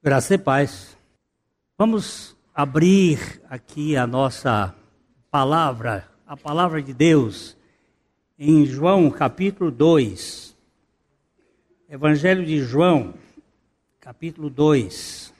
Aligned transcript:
Graça 0.00 0.34
e 0.34 0.38
paz. 0.38 0.96
Vamos 1.76 2.36
abrir 2.54 3.42
aqui 3.50 3.96
a 3.96 4.06
nossa 4.06 4.72
palavra, 5.28 6.08
a 6.24 6.36
palavra 6.36 6.80
de 6.80 6.94
Deus, 6.94 7.56
em 8.38 8.64
João 8.64 9.10
capítulo 9.10 9.72
2. 9.72 10.56
Evangelho 11.90 12.46
de 12.46 12.60
João, 12.60 13.12
capítulo 13.98 14.48
2. 14.48 15.34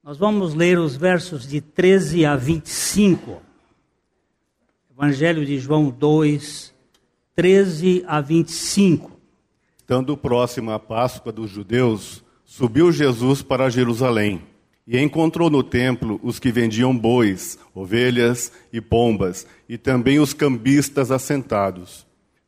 Nós 0.00 0.16
vamos 0.16 0.54
ler 0.54 0.78
os 0.78 0.94
versos 0.94 1.44
de 1.44 1.60
13 1.60 2.24
a 2.24 2.36
25. 2.36 3.42
Evangelho 4.92 5.44
de 5.44 5.58
João 5.58 5.90
2, 5.90 6.72
13 7.34 8.04
a 8.06 8.20
25. 8.20 9.10
Estando 9.76 10.16
próxima 10.16 10.76
a 10.76 10.78
Páscoa 10.78 11.32
dos 11.32 11.50
judeus, 11.50 12.22
Subiu 12.52 12.90
Jesus 12.90 13.42
para 13.42 13.70
Jerusalém 13.70 14.42
e 14.84 14.98
encontrou 14.98 15.48
no 15.48 15.62
templo 15.62 16.18
os 16.20 16.40
que 16.40 16.50
vendiam 16.50 16.94
bois, 16.94 17.56
ovelhas 17.72 18.50
e 18.72 18.80
pombas, 18.80 19.46
e 19.68 19.78
também 19.78 20.18
os 20.18 20.34
cambistas 20.34 21.12
assentados. 21.12 22.04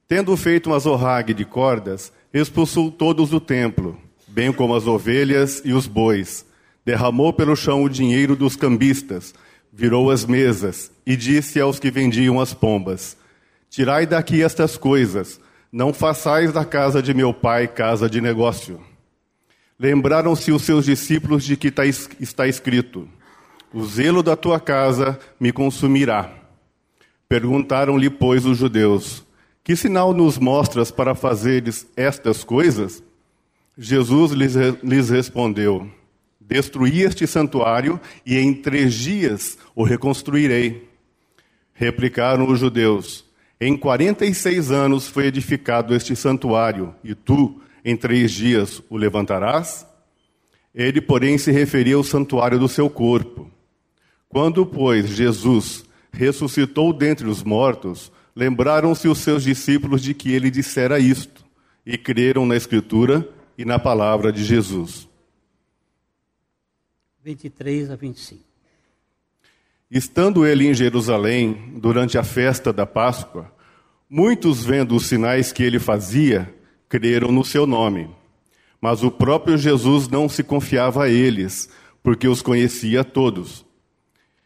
Tendo 0.08 0.36
feito 0.36 0.70
uma 0.70 0.78
zorrague 0.80 1.32
de 1.32 1.44
cordas, 1.44 2.12
expulsou 2.34 2.90
todos 2.90 3.30
do 3.30 3.38
templo, 3.38 3.96
bem 4.26 4.52
como 4.52 4.74
as 4.74 4.88
ovelhas 4.88 5.62
e 5.64 5.72
os 5.72 5.86
bois. 5.86 6.44
Derramou 6.84 7.32
pelo 7.32 7.54
chão 7.54 7.84
o 7.84 7.88
dinheiro 7.88 8.34
dos 8.34 8.56
cambistas, 8.56 9.32
virou 9.72 10.10
as 10.10 10.24
mesas 10.26 10.90
e 11.06 11.14
disse 11.16 11.60
aos 11.60 11.78
que 11.78 11.92
vendiam 11.92 12.40
as 12.40 12.52
pombas: 12.52 13.16
Tirai 13.70 14.04
daqui 14.04 14.42
estas 14.42 14.76
coisas, 14.76 15.40
não 15.70 15.92
façais 15.92 16.52
da 16.52 16.64
casa 16.64 17.00
de 17.00 17.14
meu 17.14 17.32
pai 17.32 17.68
casa 17.68 18.10
de 18.10 18.20
negócio. 18.20 18.80
Lembraram-se 19.78 20.52
os 20.52 20.62
seus 20.62 20.84
discípulos 20.84 21.44
de 21.44 21.56
que 21.56 21.70
tá 21.70 21.84
está 21.86 22.46
escrito: 22.46 23.08
O 23.72 23.84
zelo 23.84 24.22
da 24.22 24.36
tua 24.36 24.60
casa 24.60 25.18
me 25.40 25.52
consumirá. 25.52 26.32
Perguntaram-lhe, 27.28 28.10
pois, 28.10 28.44
os 28.44 28.58
judeus: 28.58 29.24
Que 29.64 29.74
sinal 29.74 30.12
nos 30.12 30.38
mostras 30.38 30.90
para 30.90 31.14
fazeres 31.14 31.86
estas 31.96 32.44
coisas? 32.44 33.02
Jesus 33.76 34.32
lhes, 34.32 34.54
lhes 34.82 35.08
respondeu: 35.08 35.90
Destruí 36.38 37.02
este 37.02 37.26
santuário 37.26 37.98
e 38.26 38.36
em 38.36 38.52
três 38.52 38.92
dias 38.92 39.56
o 39.74 39.82
reconstruirei. 39.82 40.88
Replicaram 41.72 42.46
os 42.46 42.58
judeus: 42.58 43.24
Em 43.58 43.76
quarenta 43.76 44.26
e 44.26 44.34
seis 44.34 44.70
anos 44.70 45.08
foi 45.08 45.26
edificado 45.26 45.94
este 45.94 46.14
santuário, 46.14 46.94
e 47.02 47.14
tu 47.14 47.61
em 47.84 47.96
três 47.96 48.30
dias 48.30 48.82
o 48.88 48.96
levantarás? 48.96 49.86
Ele, 50.74 51.00
porém, 51.00 51.36
se 51.36 51.50
referia 51.50 51.96
ao 51.96 52.04
santuário 52.04 52.58
do 52.58 52.68
seu 52.68 52.88
corpo. 52.88 53.50
Quando, 54.28 54.64
pois, 54.64 55.10
Jesus 55.10 55.84
ressuscitou 56.12 56.92
dentre 56.92 57.26
os 57.26 57.42
mortos, 57.42 58.10
lembraram-se 58.34 59.08
os 59.08 59.18
seus 59.18 59.42
discípulos 59.42 60.02
de 60.02 60.14
que 60.14 60.32
ele 60.32 60.50
dissera 60.50 60.98
isto, 60.98 61.44
e 61.84 61.98
creram 61.98 62.46
na 62.46 62.56
Escritura 62.56 63.28
e 63.58 63.64
na 63.64 63.78
palavra 63.78 64.32
de 64.32 64.42
Jesus. 64.44 65.08
23 67.22 67.90
a 67.90 67.96
25. 67.96 68.42
Estando 69.90 70.46
ele 70.46 70.66
em 70.66 70.72
Jerusalém, 70.72 71.74
durante 71.76 72.16
a 72.16 72.24
festa 72.24 72.72
da 72.72 72.86
Páscoa, 72.86 73.52
muitos 74.08 74.64
vendo 74.64 74.96
os 74.96 75.06
sinais 75.06 75.52
que 75.52 75.62
ele 75.62 75.78
fazia, 75.78 76.52
creram 76.92 77.32
no 77.32 77.42
seu 77.42 77.66
nome. 77.66 78.10
Mas 78.78 79.02
o 79.02 79.10
próprio 79.10 79.56
Jesus 79.56 80.08
não 80.08 80.28
se 80.28 80.44
confiava 80.44 81.04
a 81.04 81.08
eles, 81.08 81.70
porque 82.02 82.28
os 82.28 82.42
conhecia 82.42 83.02
todos. 83.02 83.64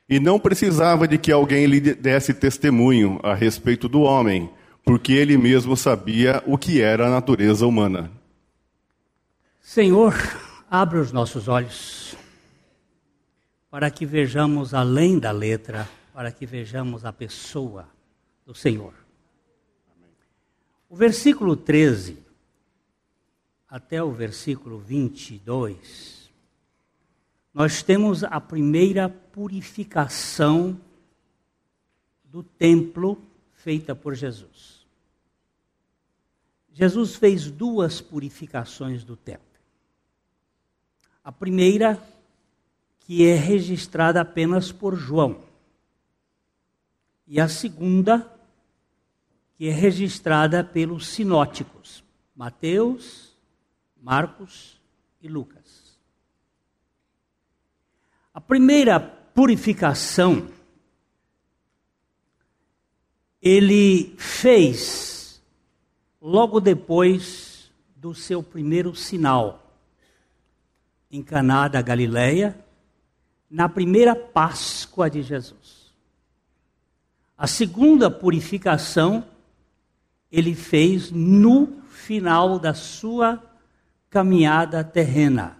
E 0.08 0.20
não 0.20 0.38
precisava 0.38 1.08
de 1.08 1.18
que 1.18 1.32
alguém 1.32 1.66
lhe 1.66 1.80
desse 1.80 2.32
testemunho 2.32 3.18
a 3.24 3.34
respeito 3.34 3.88
do 3.88 4.02
homem, 4.02 4.48
porque 4.84 5.12
ele 5.12 5.36
mesmo 5.36 5.76
sabia 5.76 6.40
o 6.46 6.56
que 6.56 6.80
era 6.80 7.08
a 7.08 7.10
natureza 7.10 7.66
humana. 7.66 8.12
Senhor, 9.60 10.14
abre 10.70 11.00
os 11.00 11.10
nossos 11.10 11.48
olhos 11.48 12.16
para 13.68 13.90
que 13.90 14.06
vejamos 14.06 14.72
além 14.72 15.18
da 15.18 15.32
letra, 15.32 15.88
para 16.14 16.30
que 16.30 16.46
vejamos 16.46 17.04
a 17.04 17.12
pessoa 17.12 17.88
do 18.46 18.54
Senhor. 18.54 18.94
O 20.88 20.94
versículo 20.94 21.56
13 21.56 22.25
até 23.68 24.02
o 24.02 24.12
versículo 24.12 24.78
22, 24.78 26.30
nós 27.52 27.82
temos 27.82 28.22
a 28.22 28.40
primeira 28.40 29.08
purificação 29.08 30.78
do 32.24 32.42
templo 32.42 33.18
feita 33.54 33.94
por 33.94 34.14
Jesus. 34.14 34.86
Jesus 36.70 37.16
fez 37.16 37.50
duas 37.50 38.02
purificações 38.02 39.02
do 39.02 39.16
templo. 39.16 39.46
A 41.24 41.32
primeira, 41.32 41.98
que 43.00 43.26
é 43.26 43.34
registrada 43.34 44.20
apenas 44.20 44.70
por 44.70 44.94
João. 44.94 45.42
E 47.26 47.40
a 47.40 47.48
segunda, 47.48 48.30
que 49.56 49.66
é 49.66 49.72
registrada 49.72 50.62
pelos 50.62 51.08
sinóticos, 51.08 52.04
Mateus, 52.34 53.25
Marcos 54.06 54.80
e 55.20 55.26
Lucas. 55.26 55.98
A 58.32 58.40
primeira 58.40 59.00
purificação 59.00 60.48
ele 63.42 64.14
fez 64.16 65.42
logo 66.22 66.60
depois 66.60 67.68
do 67.96 68.14
seu 68.14 68.44
primeiro 68.44 68.94
sinal 68.94 69.76
em 71.10 71.20
Caná 71.20 71.66
da 71.66 71.82
Galileia, 71.82 72.64
na 73.50 73.68
primeira 73.68 74.14
Páscoa 74.14 75.10
de 75.10 75.20
Jesus. 75.20 75.92
A 77.36 77.48
segunda 77.48 78.08
purificação 78.08 79.26
ele 80.30 80.54
fez 80.54 81.10
no 81.10 81.82
final 81.88 82.60
da 82.60 82.72
sua 82.72 83.42
caminhada 84.10 84.82
terrena, 84.84 85.58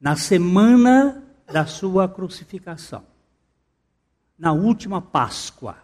na 0.00 0.16
semana 0.16 1.22
da 1.46 1.66
sua 1.66 2.08
crucificação, 2.08 3.04
na 4.38 4.52
última 4.52 5.00
Páscoa 5.00 5.76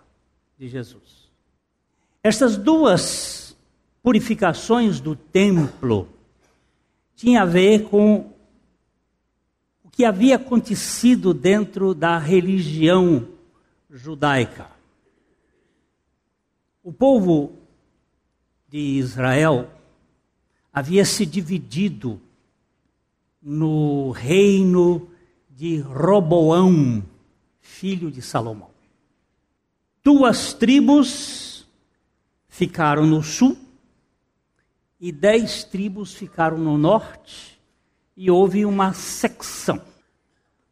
de 0.58 0.68
Jesus. 0.68 1.30
Estas 2.22 2.56
duas 2.56 3.56
purificações 4.02 5.00
do 5.00 5.16
templo 5.16 6.08
tinham 7.14 7.42
a 7.42 7.46
ver 7.46 7.88
com 7.88 8.32
o 9.84 9.90
que 9.90 10.04
havia 10.04 10.36
acontecido 10.36 11.32
dentro 11.32 11.94
da 11.94 12.18
religião 12.18 13.28
judaica. 13.90 14.70
O 16.82 16.92
povo 16.92 17.52
de 18.68 18.78
Israel 18.78 19.68
havia 20.72 21.04
se 21.04 21.26
dividido 21.26 22.18
no 23.42 24.10
reino 24.10 25.10
de 25.50 25.80
Roboão, 25.80 27.04
filho 27.60 28.10
de 28.10 28.22
Salomão. 28.22 28.70
Duas 30.02 30.54
tribos 30.54 31.66
ficaram 32.48 33.06
no 33.06 33.22
sul 33.22 33.58
e 34.98 35.12
dez 35.12 35.64
tribos 35.64 36.14
ficaram 36.14 36.56
no 36.56 36.78
norte, 36.78 37.60
e 38.16 38.30
houve 38.30 38.64
uma 38.64 38.92
secção. 38.92 39.82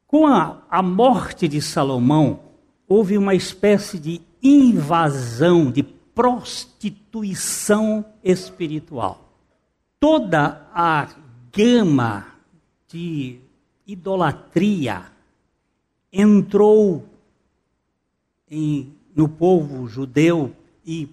Com 0.07 0.27
a, 0.27 0.63
a 0.71 0.83
morte 0.83 1.49
de 1.49 1.61
Salomão, 1.61 2.41
houve 2.87 3.19
uma 3.19 3.35
espécie 3.35 3.99
de 3.99 4.21
invasão, 4.41 5.71
de 5.71 5.83
prostituição 5.83 8.05
espiritual 8.23 9.30
toda 10.01 10.67
a 10.75 11.09
gama 11.53 12.27
de 12.89 13.39
idolatria 13.87 15.05
entrou 16.11 17.07
em, 18.51 18.93
no 19.15 19.29
povo 19.29 19.87
judeu 19.87 20.57
e 20.85 21.09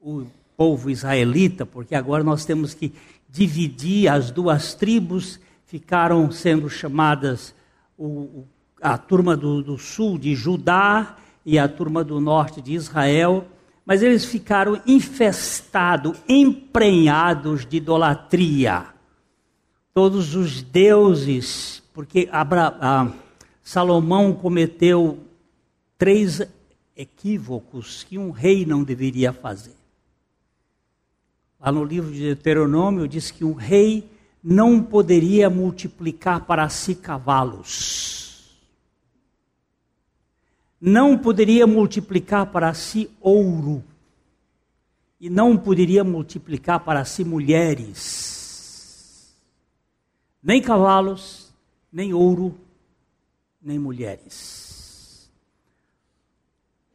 o 0.00 0.26
povo 0.56 0.90
israelita, 0.90 1.64
porque 1.64 1.94
agora 1.94 2.22
nós 2.22 2.44
temos 2.44 2.74
que 2.74 2.92
dividir 3.28 4.08
as 4.08 4.30
duas 4.30 4.74
tribos, 4.74 5.40
ficaram 5.64 6.30
sendo 6.30 6.68
chamadas 6.68 7.54
o, 7.98 8.44
a 8.82 8.98
turma 8.98 9.36
do, 9.36 9.62
do 9.62 9.78
sul 9.78 10.18
de 10.18 10.34
Judá 10.34 11.16
e 11.44 11.58
a 11.58 11.66
turma 11.66 12.04
do 12.04 12.20
norte 12.20 12.60
de 12.60 12.74
Israel 12.74 13.46
mas 13.90 14.04
eles 14.04 14.24
ficaram 14.24 14.80
infestados, 14.86 16.16
emprenhados 16.28 17.66
de 17.66 17.78
idolatria. 17.78 18.86
todos 19.92 20.36
os 20.36 20.62
deuses, 20.62 21.82
porque 21.92 22.28
Abra, 22.30 22.78
ah, 22.80 23.12
Salomão 23.64 24.32
cometeu 24.32 25.18
três 25.98 26.40
equívocos 26.96 28.04
que 28.04 28.16
um 28.16 28.30
rei 28.30 28.64
não 28.64 28.84
deveria 28.84 29.32
fazer. 29.32 29.74
Lá 31.58 31.72
no 31.72 31.82
livro 31.82 32.12
de 32.12 32.20
Deuteronômio 32.20 33.08
diz 33.08 33.32
que 33.32 33.44
um 33.44 33.54
rei 33.54 34.08
não 34.40 34.80
poderia 34.80 35.50
multiplicar 35.50 36.44
para 36.44 36.68
si 36.68 36.94
cavalos. 36.94 38.29
Não 40.80 41.18
poderia 41.18 41.66
multiplicar 41.66 42.46
para 42.46 42.72
si 42.72 43.10
ouro. 43.20 43.84
E 45.20 45.28
não 45.28 45.56
poderia 45.56 46.02
multiplicar 46.02 46.80
para 46.80 47.04
si 47.04 47.24
mulheres. 47.24 49.36
Nem 50.42 50.62
cavalos, 50.62 51.52
nem 51.92 52.14
ouro, 52.14 52.58
nem 53.62 53.78
mulheres. 53.78 55.30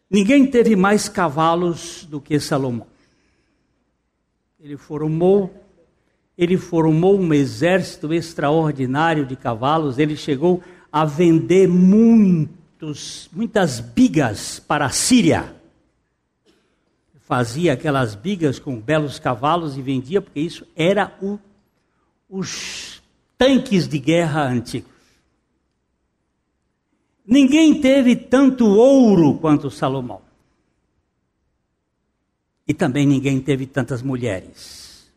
Ninguém 0.10 0.50
teve 0.50 0.76
mais 0.76 1.08
cavalos 1.08 2.06
do 2.06 2.20
que 2.20 2.40
Salomão. 2.40 2.88
Ele 4.60 4.78
formou, 4.78 5.54
ele 6.36 6.58
formou 6.58 7.20
um 7.20 7.34
exército 7.34 8.12
extraordinário 8.12 9.26
de 9.26 9.36
cavalos, 9.36 10.00
ele 10.00 10.16
chegou 10.16 10.64
a 10.92 11.06
vender 11.06 11.68
muitos, 12.86 13.30
muitas 13.32 13.80
bigas 13.80 14.60
para 14.60 14.86
a 14.86 14.90
Síria. 14.90 15.56
Fazia 17.22 17.74
aquelas 17.74 18.14
bigas 18.14 18.60
com 18.60 18.80
belos 18.80 19.18
cavalos 19.18 19.76
e 19.78 19.82
vendia, 19.82 20.22
porque 20.22 20.40
isso 20.40 20.68
era 20.76 21.18
o, 21.22 21.40
os 22.30 23.02
tanques 23.38 23.88
de 23.88 23.98
guerra 23.98 24.48
antigos. 24.48 24.92
Ninguém 27.26 27.82
teve 27.82 28.16
tanto 28.16 28.68
ouro 28.68 29.40
quanto 29.40 29.72
Salomão. 29.72 30.22
E 32.68 32.74
também 32.74 33.08
ninguém 33.08 33.42
teve 33.42 33.66
tantas 33.66 34.04
mulheres. 34.04 35.12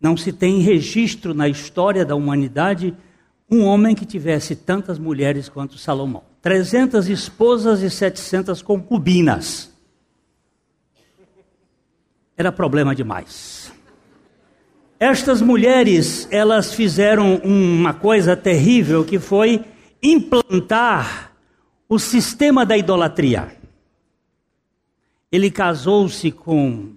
Não 0.00 0.16
se 0.16 0.32
tem 0.32 0.60
registro 0.60 1.32
na 1.32 1.48
história 1.48 2.04
da 2.04 2.16
humanidade 2.16 2.96
um 3.50 3.64
homem 3.64 3.94
que 3.94 4.04
tivesse 4.04 4.54
tantas 4.54 4.98
mulheres 4.98 5.48
quanto 5.48 5.78
Salomão. 5.78 6.22
300 6.42 7.08
esposas 7.08 7.82
e 7.82 7.90
700 7.90 8.62
concubinas. 8.62 9.70
Era 12.36 12.52
problema 12.52 12.94
demais. 12.94 13.72
Estas 15.00 15.40
mulheres, 15.40 16.28
elas 16.30 16.74
fizeram 16.74 17.36
uma 17.36 17.94
coisa 17.94 18.36
terrível 18.36 19.04
que 19.04 19.18
foi 19.18 19.64
implantar 20.02 21.32
o 21.88 21.98
sistema 21.98 22.66
da 22.66 22.76
idolatria. 22.76 23.56
Ele 25.30 25.50
casou-se 25.50 26.30
com 26.30 26.94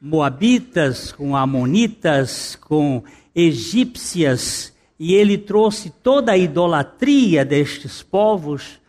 moabitas, 0.00 1.10
com 1.10 1.36
amonitas, 1.36 2.56
com 2.56 3.02
egípcias, 3.34 4.72
e 4.98 5.14
ele 5.14 5.38
trouxe 5.38 5.90
toda 5.90 6.32
a 6.32 6.38
idolatria 6.38 7.44
destes 7.44 8.02
povos, 8.02 8.80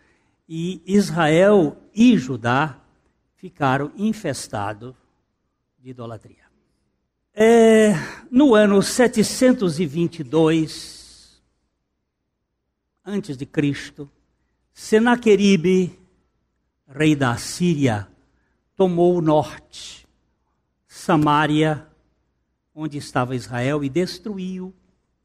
e 0.47 0.81
Israel 0.85 1.75
e 1.93 2.17
Judá 2.17 2.79
ficaram 3.35 3.91
infestados 3.95 4.95
de 5.77 5.89
idolatria. 5.91 6.49
É, 7.33 7.93
no 8.31 8.55
ano 8.55 8.81
722 8.81 11.41
antes 13.05 13.37
de 13.37 13.45
Cristo, 13.45 14.09
Senaqueribe, 14.73 15.99
rei 16.87 17.15
da 17.15 17.37
Síria, 17.37 18.07
tomou 18.75 19.15
o 19.15 19.21
norte, 19.21 20.07
Samaria, 20.87 21.87
onde 22.73 22.97
estava 22.97 23.35
Israel, 23.35 23.83
e 23.83 23.89
destruiu 23.89 24.73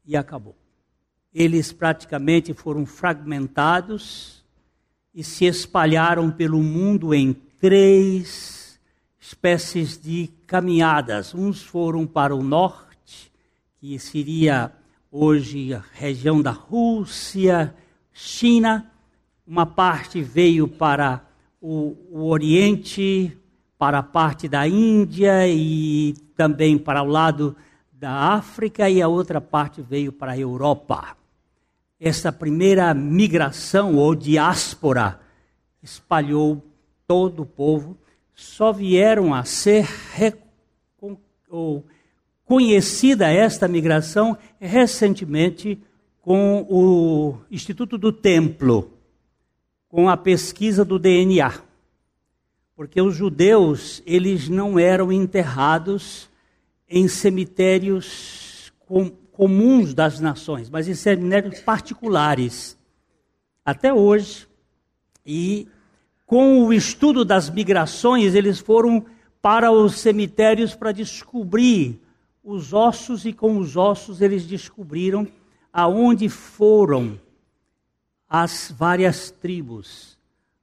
e 0.05 0.17
acabou. 0.17 0.55
Eles 1.37 1.73
praticamente 1.73 2.53
foram 2.53 2.85
fragmentados 2.85 4.41
e 5.13 5.21
se 5.21 5.43
espalharam 5.43 6.31
pelo 6.31 6.63
mundo 6.63 7.13
em 7.13 7.33
três 7.33 8.79
espécies 9.19 9.97
de 10.01 10.29
caminhadas. 10.47 11.35
Uns 11.35 11.61
foram 11.61 12.07
para 12.07 12.33
o 12.33 12.41
norte, 12.41 13.33
que 13.81 13.99
seria 13.99 14.71
hoje 15.11 15.73
a 15.73 15.83
região 15.91 16.41
da 16.41 16.51
Rússia, 16.51 17.75
China. 18.13 18.89
Uma 19.45 19.65
parte 19.65 20.21
veio 20.21 20.69
para 20.69 21.21
o, 21.59 21.97
o 22.11 22.29
Oriente, 22.29 23.37
para 23.77 23.99
a 23.99 24.03
parte 24.03 24.47
da 24.47 24.65
Índia 24.65 25.45
e 25.49 26.13
também 26.33 26.77
para 26.77 27.03
o 27.03 27.07
lado 27.07 27.57
da 27.91 28.35
África 28.35 28.89
e 28.89 29.01
a 29.01 29.09
outra 29.09 29.41
parte 29.41 29.81
veio 29.81 30.13
para 30.13 30.31
a 30.31 30.39
Europa. 30.39 31.24
Essa 31.99 32.31
primeira 32.31 32.93
migração 32.93 33.95
ou 33.95 34.15
diáspora 34.15 35.19
espalhou 35.81 36.63
todo 37.07 37.43
o 37.43 37.45
povo, 37.45 37.97
só 38.33 38.71
vieram 38.71 39.33
a 39.33 39.43
ser 39.43 39.87
conhecida 42.43 43.31
esta 43.31 43.67
migração 43.67 44.37
recentemente 44.59 45.81
com 46.21 46.65
o 46.69 47.37
Instituto 47.49 47.97
do 47.97 48.11
Templo, 48.11 48.91
com 49.87 50.09
a 50.09 50.17
pesquisa 50.17 50.83
do 50.83 50.99
DNA 50.99 51.65
porque 52.75 53.01
os 53.01 53.15
judeus 53.15 54.03
eles 54.05 54.49
não 54.49 54.77
eram 54.77 55.11
enterrados 55.11 56.29
em 56.89 57.07
cemitérios 57.07 58.71
com, 58.79 59.09
comuns 59.35 59.93
das 59.93 60.19
nações, 60.19 60.69
mas 60.69 60.87
em 60.87 60.95
cemitérios 60.95 61.59
particulares. 61.59 62.77
Até 63.63 63.93
hoje, 63.93 64.47
e 65.25 65.67
com 66.25 66.65
o 66.65 66.73
estudo 66.73 67.25
das 67.25 67.49
migrações, 67.49 68.33
eles 68.33 68.59
foram 68.59 69.05
para 69.41 69.71
os 69.71 69.99
cemitérios 69.99 70.73
para 70.73 70.91
descobrir 70.91 71.99
os 72.43 72.73
ossos, 72.73 73.25
e 73.25 73.33
com 73.33 73.57
os 73.57 73.75
ossos 73.75 74.21
eles 74.21 74.45
descobriram 74.45 75.27
aonde 75.71 76.29
foram 76.29 77.19
as 78.29 78.73
várias 78.75 79.29
tribos 79.29 80.15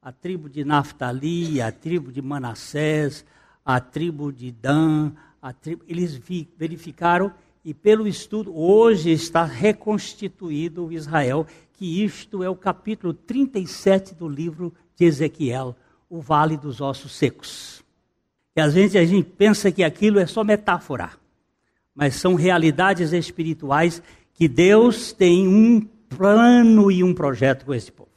a 0.03 0.11
tribo 0.11 0.51
de 0.51 0.65
Naftali, 0.65 1.63
a 1.63 1.71
tribo 1.71 2.11
de 2.11 2.21
Manassés, 2.21 3.25
a 3.65 3.79
tribo 3.79 4.33
de 4.33 4.51
Dan, 4.51 5.13
tribo, 5.61 5.85
eles 5.87 6.21
verificaram 6.59 7.33
e 7.65 7.73
pelo 7.73 8.09
estudo 8.09 8.57
hoje 8.57 9.11
está 9.11 9.45
reconstituído 9.45 10.87
o 10.87 10.93
Israel, 10.93 11.47
que 11.75 12.05
isto 12.05 12.43
é 12.43 12.49
o 12.49 12.57
capítulo 12.57 13.15
37 13.15 14.15
do 14.15 14.29
livro 14.29 14.73
de 14.97 15.05
Ezequiel, 15.05 15.77
o 16.11 16.21
Vale 16.21 16.57
dos 16.57 16.81
Ossos 16.81 17.13
Secos. 17.13 17.83
E 18.57 18.61
às 18.61 18.75
vezes 18.75 18.97
a 18.97 19.05
gente 19.05 19.29
pensa 19.31 19.71
que 19.71 19.85
aquilo 19.85 20.19
é 20.19 20.27
só 20.27 20.43
metáfora, 20.43 21.11
mas 21.95 22.17
são 22.17 22.35
realidades 22.35 23.13
espirituais 23.13 24.03
que 24.35 24.49
Deus 24.49 25.13
tem 25.13 25.47
um 25.47 25.81
plano 26.09 26.91
e 26.91 27.03
um 27.03 27.15
projeto 27.15 27.65
com 27.65 27.75
esse 27.75 27.93
povo. 27.93 28.11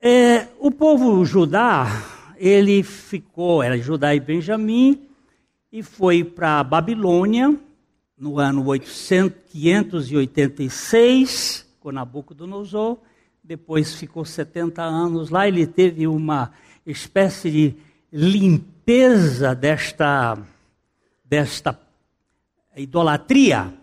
É, 0.00 0.48
o 0.58 0.70
povo 0.70 1.24
judá, 1.24 1.86
ele 2.36 2.82
ficou, 2.82 3.62
era 3.62 3.78
Judá 3.78 4.14
e 4.14 4.20
Benjamim, 4.20 5.08
e 5.70 5.82
foi 5.82 6.24
para 6.24 6.60
a 6.60 6.64
Babilônia 6.64 7.58
no 8.22 8.38
ano 8.38 8.64
800, 8.64 9.50
586, 9.50 11.66
com 11.80 11.90
Nabucodonosor. 11.90 12.98
Depois 13.42 13.94
ficou 13.94 14.24
70 14.24 14.80
anos 14.80 15.28
lá. 15.28 15.48
Ele 15.48 15.66
teve 15.66 16.06
uma 16.06 16.52
espécie 16.86 17.50
de 17.50 17.74
limpeza 18.12 19.56
desta, 19.56 20.38
desta 21.24 21.76
idolatria. 22.76 23.74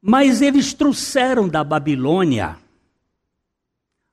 Mas 0.00 0.40
eles 0.40 0.72
trouxeram 0.72 1.46
da 1.46 1.62
Babilônia 1.62 2.56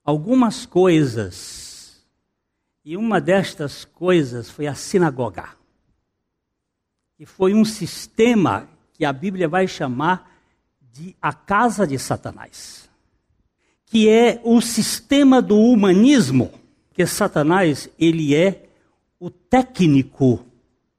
algumas 0.04 0.66
coisas. 0.66 2.04
E 2.84 2.94
uma 2.94 3.22
destas 3.22 3.86
coisas 3.86 4.50
foi 4.50 4.66
a 4.66 4.74
sinagoga. 4.74 5.48
E 7.18 7.24
foi 7.24 7.54
um 7.54 7.64
sistema 7.64 8.75
que 8.96 9.04
a 9.04 9.12
Bíblia 9.12 9.46
vai 9.46 9.68
chamar 9.68 10.32
de 10.92 11.14
a 11.20 11.32
casa 11.32 11.86
de 11.86 11.98
Satanás. 11.98 12.88
Que 13.84 14.08
é 14.08 14.40
o 14.42 14.60
sistema 14.62 15.42
do 15.42 15.58
humanismo, 15.58 16.50
que 16.94 17.04
Satanás, 17.04 17.90
ele 17.98 18.34
é 18.34 18.68
o 19.20 19.28
técnico 19.28 20.44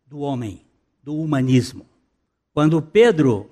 do 0.05 0.19
homem, 0.19 0.61
do 1.03 1.15
humanismo. 1.15 1.85
Quando 2.53 2.81
Pedro 2.81 3.49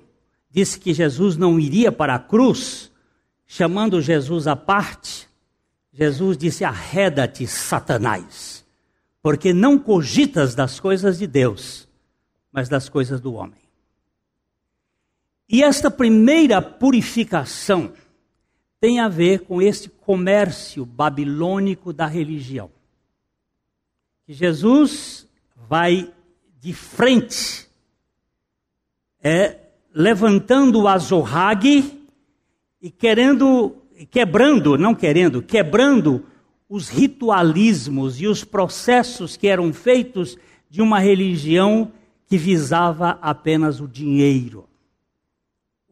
disse 0.50 0.80
que 0.80 0.94
Jesus 0.94 1.36
não 1.36 1.60
iria 1.60 1.92
para 1.92 2.14
a 2.14 2.20
cruz, 2.20 2.92
chamando 3.48 4.00
Jesus 4.00 4.46
à 4.48 4.56
parte, 4.56 5.28
Jesus 5.92 6.38
disse: 6.38 6.64
Arreda-te, 6.64 7.48
Satanás, 7.48 8.64
porque 9.24 9.54
não 9.54 9.80
cogitas 9.80 10.54
das 10.54 10.80
coisas 10.80 11.18
de 11.18 11.26
Deus, 11.26 11.88
mas 12.52 12.70
das 12.70 12.88
coisas 12.88 13.20
do 13.20 13.34
homem. 13.34 13.65
E 15.48 15.64
esta 15.64 15.92
primeira 15.92 16.62
purificação 16.62 17.94
tem 18.80 19.00
a 19.00 19.08
ver 19.08 19.42
com 19.42 19.62
esse 19.62 19.90
comércio 19.90 20.86
babilônico 20.86 21.94
da 21.94 22.06
religião. 22.06 22.70
Que 24.26 24.34
Jesus 24.34 25.28
vai 25.68 26.12
de 26.60 26.74
frente, 26.74 27.68
é, 29.22 29.60
levantando 29.94 30.82
o 30.82 30.88
azorrague 30.88 32.08
e 32.82 32.90
querendo, 32.90 33.76
quebrando, 34.10 34.78
não 34.78 34.96
querendo, 34.96 35.42
quebrando 35.42 36.26
os 36.68 36.90
ritualismos 36.90 38.20
e 38.20 38.28
os 38.28 38.44
processos 38.44 39.38
que 39.38 39.48
eram 39.48 39.72
feitos 39.72 40.38
de 40.70 40.82
uma 40.82 41.00
religião 41.00 41.92
que 42.28 42.38
visava 42.38 43.20
apenas 43.22 43.80
o 43.80 43.88
dinheiro. 43.88 44.68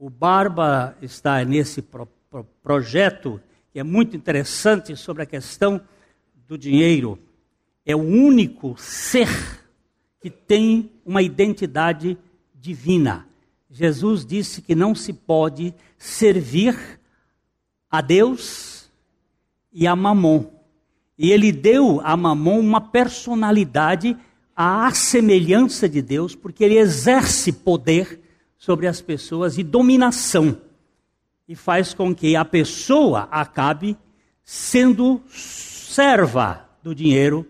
O 0.05 0.09
Barba 0.09 0.97
está 1.01 1.45
nesse 1.45 1.81
pro, 1.81 2.05
pro, 2.29 2.43
projeto 2.61 3.39
que 3.71 3.79
é 3.79 3.83
muito 3.83 4.17
interessante 4.17 4.97
sobre 4.97 5.23
a 5.23 5.25
questão 5.25 5.79
do 6.45 6.57
dinheiro. 6.57 7.17
É 7.85 7.95
o 7.95 8.01
único 8.01 8.75
ser 8.77 9.29
que 10.19 10.29
tem 10.29 10.91
uma 11.05 11.21
identidade 11.21 12.17
divina. 12.53 13.25
Jesus 13.71 14.25
disse 14.25 14.61
que 14.61 14.75
não 14.75 14.93
se 14.93 15.13
pode 15.13 15.73
servir 15.97 16.99
a 17.89 18.01
Deus 18.01 18.91
e 19.71 19.87
a 19.87 19.95
Mamon. 19.95 20.47
E 21.17 21.31
ele 21.31 21.49
deu 21.49 22.01
a 22.03 22.17
Mamon 22.17 22.59
uma 22.59 22.81
personalidade 22.81 24.17
à 24.53 24.91
semelhança 24.91 25.87
de 25.87 26.01
Deus, 26.01 26.35
porque 26.35 26.61
ele 26.61 26.77
exerce 26.77 27.53
poder 27.53 28.19
sobre 28.63 28.87
as 28.87 29.01
pessoas 29.01 29.57
e 29.57 29.63
dominação. 29.63 30.57
E 31.45 31.53
faz 31.53 31.93
com 31.93 32.15
que 32.15 32.33
a 32.33 32.45
pessoa 32.45 33.27
acabe 33.29 33.97
sendo 34.41 35.21
serva 35.27 36.65
do 36.81 36.95
dinheiro 36.95 37.45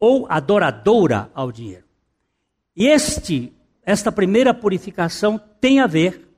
ou 0.00 0.26
adoradora 0.28 1.30
ao 1.32 1.52
dinheiro. 1.52 1.84
E 2.74 2.88
este, 2.88 3.52
esta 3.80 4.10
primeira 4.10 4.52
purificação 4.52 5.40
tem 5.60 5.78
a 5.78 5.86
ver 5.86 6.28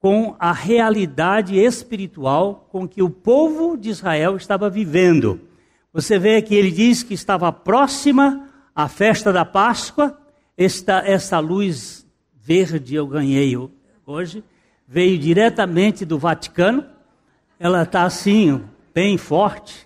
com 0.00 0.34
a 0.40 0.50
realidade 0.50 1.56
espiritual 1.56 2.66
com 2.72 2.88
que 2.88 3.00
o 3.00 3.08
povo 3.08 3.76
de 3.76 3.90
Israel 3.90 4.36
estava 4.36 4.68
vivendo. 4.68 5.40
Você 5.92 6.18
vê 6.18 6.42
que 6.42 6.56
ele 6.56 6.72
diz 6.72 7.04
que 7.04 7.14
estava 7.14 7.52
próxima 7.52 8.48
a 8.74 8.88
festa 8.88 9.32
da 9.32 9.44
Páscoa, 9.44 10.18
esta, 10.58 10.98
esta 11.06 11.38
luz 11.38 12.05
verde 12.46 12.94
eu 12.94 13.08
ganhei 13.08 13.56
hoje, 14.06 14.44
veio 14.86 15.18
diretamente 15.18 16.04
do 16.04 16.16
Vaticano, 16.16 16.86
ela 17.58 17.82
está 17.82 18.04
assim, 18.04 18.62
bem 18.94 19.18
forte, 19.18 19.84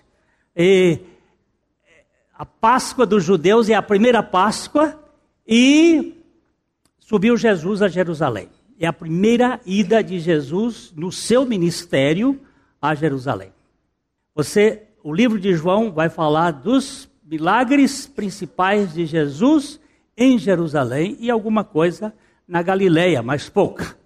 e 0.55 0.99
a 2.37 2.45
Páscoa 2.45 3.03
dos 3.03 3.23
judeus 3.23 3.67
é 3.67 3.73
a 3.73 3.81
primeira 3.81 4.21
Páscoa, 4.21 4.95
e 5.47 6.23
subiu 6.99 7.35
Jesus 7.35 7.81
a 7.81 7.87
Jerusalém. 7.87 8.47
É 8.79 8.85
a 8.85 8.93
primeira 8.93 9.59
ida 9.65 10.03
de 10.03 10.19
Jesus 10.19 10.93
no 10.95 11.11
seu 11.11 11.47
ministério 11.47 12.39
a 12.79 12.93
Jerusalém. 12.93 13.51
Você, 14.35 14.83
o 15.03 15.11
livro 15.11 15.39
de 15.39 15.55
João 15.55 15.91
vai 15.91 16.09
falar 16.09 16.51
dos 16.51 17.09
milagres 17.23 18.05
principais 18.05 18.93
de 18.93 19.07
Jesus 19.07 19.79
em 20.15 20.37
Jerusalém 20.37 21.17
e 21.19 21.31
alguma 21.31 21.63
coisa 21.63 22.13
na 22.51 22.61
Galileia, 22.61 23.23
mas 23.23 23.47
pouca, 23.47 23.97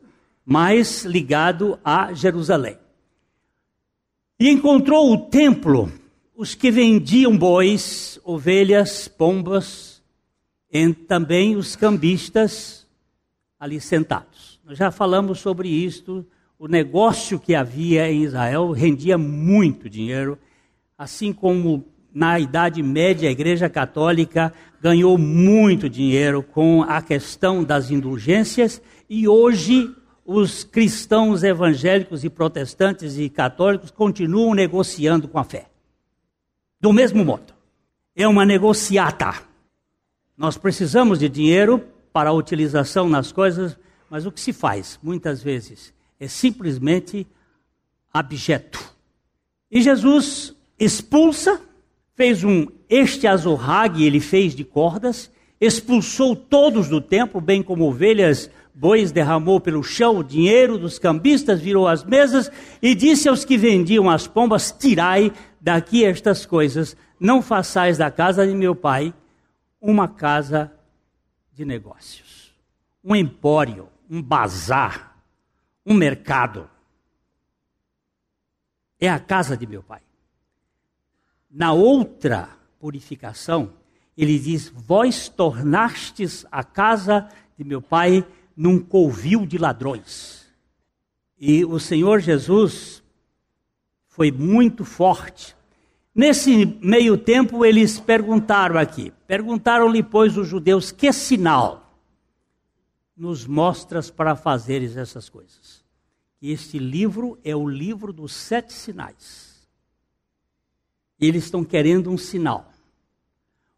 mais 0.45 1.03
ligado 1.03 1.79
a 1.83 2.13
Jerusalém. 2.13 2.77
E 4.39 4.51
encontrou 4.51 5.11
o 5.11 5.17
templo, 5.17 5.91
os 6.35 6.53
que 6.53 6.69
vendiam 6.69 7.35
bois, 7.35 8.19
ovelhas, 8.23 9.07
pombas, 9.07 9.99
e 10.71 10.93
também 10.93 11.55
os 11.55 11.75
cambistas 11.75 12.85
ali 13.59 13.81
sentados. 13.81 14.59
Nós 14.63 14.77
já 14.77 14.91
falamos 14.91 15.39
sobre 15.39 15.67
isto, 15.67 16.23
o 16.59 16.67
negócio 16.67 17.39
que 17.39 17.55
havia 17.55 18.11
em 18.11 18.25
Israel 18.25 18.69
rendia 18.69 19.17
muito 19.17 19.89
dinheiro, 19.89 20.37
assim 20.95 21.33
como 21.33 21.83
na 22.15 22.39
Idade 22.39 22.81
Média, 22.81 23.27
a 23.27 23.31
Igreja 23.33 23.67
Católica 23.69 24.53
ganhou 24.81 25.17
muito 25.17 25.89
dinheiro 25.89 26.41
com 26.41 26.81
a 26.83 27.01
questão 27.01 27.61
das 27.61 27.91
indulgências 27.91 28.81
e 29.09 29.27
hoje 29.27 29.93
os 30.25 30.63
cristãos 30.63 31.43
evangélicos 31.43 32.23
e 32.23 32.29
protestantes 32.29 33.17
e 33.17 33.29
católicos 33.29 33.91
continuam 33.91 34.53
negociando 34.53 35.27
com 35.27 35.37
a 35.37 35.43
fé. 35.43 35.67
Do 36.79 36.93
mesmo 36.93 37.25
modo, 37.25 37.53
é 38.15 38.25
uma 38.25 38.45
negociata. 38.45 39.33
Nós 40.37 40.57
precisamos 40.57 41.19
de 41.19 41.27
dinheiro 41.27 41.83
para 42.13 42.29
a 42.29 42.33
utilização 42.33 43.09
nas 43.09 43.33
coisas, 43.33 43.77
mas 44.09 44.25
o 44.25 44.31
que 44.31 44.39
se 44.39 44.53
faz 44.53 44.97
muitas 45.03 45.43
vezes 45.43 45.93
é 46.17 46.29
simplesmente 46.29 47.27
abjeto. 48.13 48.79
E 49.69 49.81
Jesus 49.81 50.55
expulsa 50.79 51.61
fez 52.15 52.43
um 52.43 52.67
este 52.89 53.27
azorrague, 53.27 54.05
ele 54.05 54.19
fez 54.19 54.55
de 54.55 54.63
cordas, 54.63 55.31
expulsou 55.59 56.35
todos 56.35 56.87
do 56.87 57.01
templo, 57.01 57.41
bem 57.41 57.61
como 57.61 57.85
ovelhas, 57.85 58.49
bois, 58.73 59.11
derramou 59.11 59.59
pelo 59.59 59.83
chão 59.83 60.17
o 60.17 60.23
dinheiro 60.23 60.77
dos 60.77 60.97
cambistas, 60.97 61.61
virou 61.61 61.87
as 61.87 62.03
mesas 62.03 62.51
e 62.81 62.95
disse 62.95 63.27
aos 63.27 63.43
que 63.45 63.57
vendiam 63.57 64.09
as 64.09 64.27
pombas: 64.27 64.71
Tirai 64.71 65.31
daqui 65.59 66.05
estas 66.05 66.45
coisas, 66.45 66.95
não 67.19 67.41
façais 67.41 67.97
da 67.97 68.09
casa 68.09 68.45
de 68.45 68.53
meu 68.53 68.75
pai 68.75 69.13
uma 69.81 70.07
casa 70.07 70.71
de 71.53 71.63
negócios, 71.63 72.53
um 73.03 73.15
empório, 73.15 73.87
um 74.09 74.21
bazar, 74.21 75.15
um 75.85 75.93
mercado. 75.93 76.69
É 78.99 79.09
a 79.09 79.19
casa 79.19 79.55
de 79.55 79.67
meu 79.67 79.83
pai. 79.83 80.04
Na 81.55 81.71
outra 81.71 82.49
purificação, 82.81 83.71
ele 84.17 84.37
diz: 84.37 84.67
Vós 84.67 85.29
tornastes 85.29 86.45
a 86.51 86.65
casa 86.65 87.29
de 87.57 87.63
meu 87.63 87.81
pai 87.81 88.27
num 88.57 88.77
covil 88.77 89.45
de 89.45 89.57
ladrões. 89.57 90.53
E 91.39 91.63
o 91.63 91.79
Senhor 91.79 92.19
Jesus 92.19 93.01
foi 94.05 94.33
muito 94.33 94.83
forte. 94.83 95.55
Nesse 96.13 96.65
meio 96.81 97.17
tempo, 97.17 97.63
eles 97.63 98.01
perguntaram 98.01 98.77
aqui: 98.77 99.13
perguntaram-lhe, 99.25 100.03
pois, 100.03 100.37
os 100.37 100.49
judeus, 100.49 100.91
que 100.91 101.13
sinal 101.13 101.97
nos 103.15 103.47
mostras 103.47 104.11
para 104.11 104.35
fazeres 104.35 104.97
essas 104.97 105.29
coisas? 105.29 105.85
Este 106.41 106.77
livro 106.77 107.39
é 107.45 107.55
o 107.55 107.65
livro 107.65 108.11
dos 108.11 108.33
sete 108.33 108.73
sinais 108.73 109.54
eles 111.19 111.45
estão 111.45 111.63
querendo 111.63 112.11
um 112.11 112.17
sinal. 112.17 112.71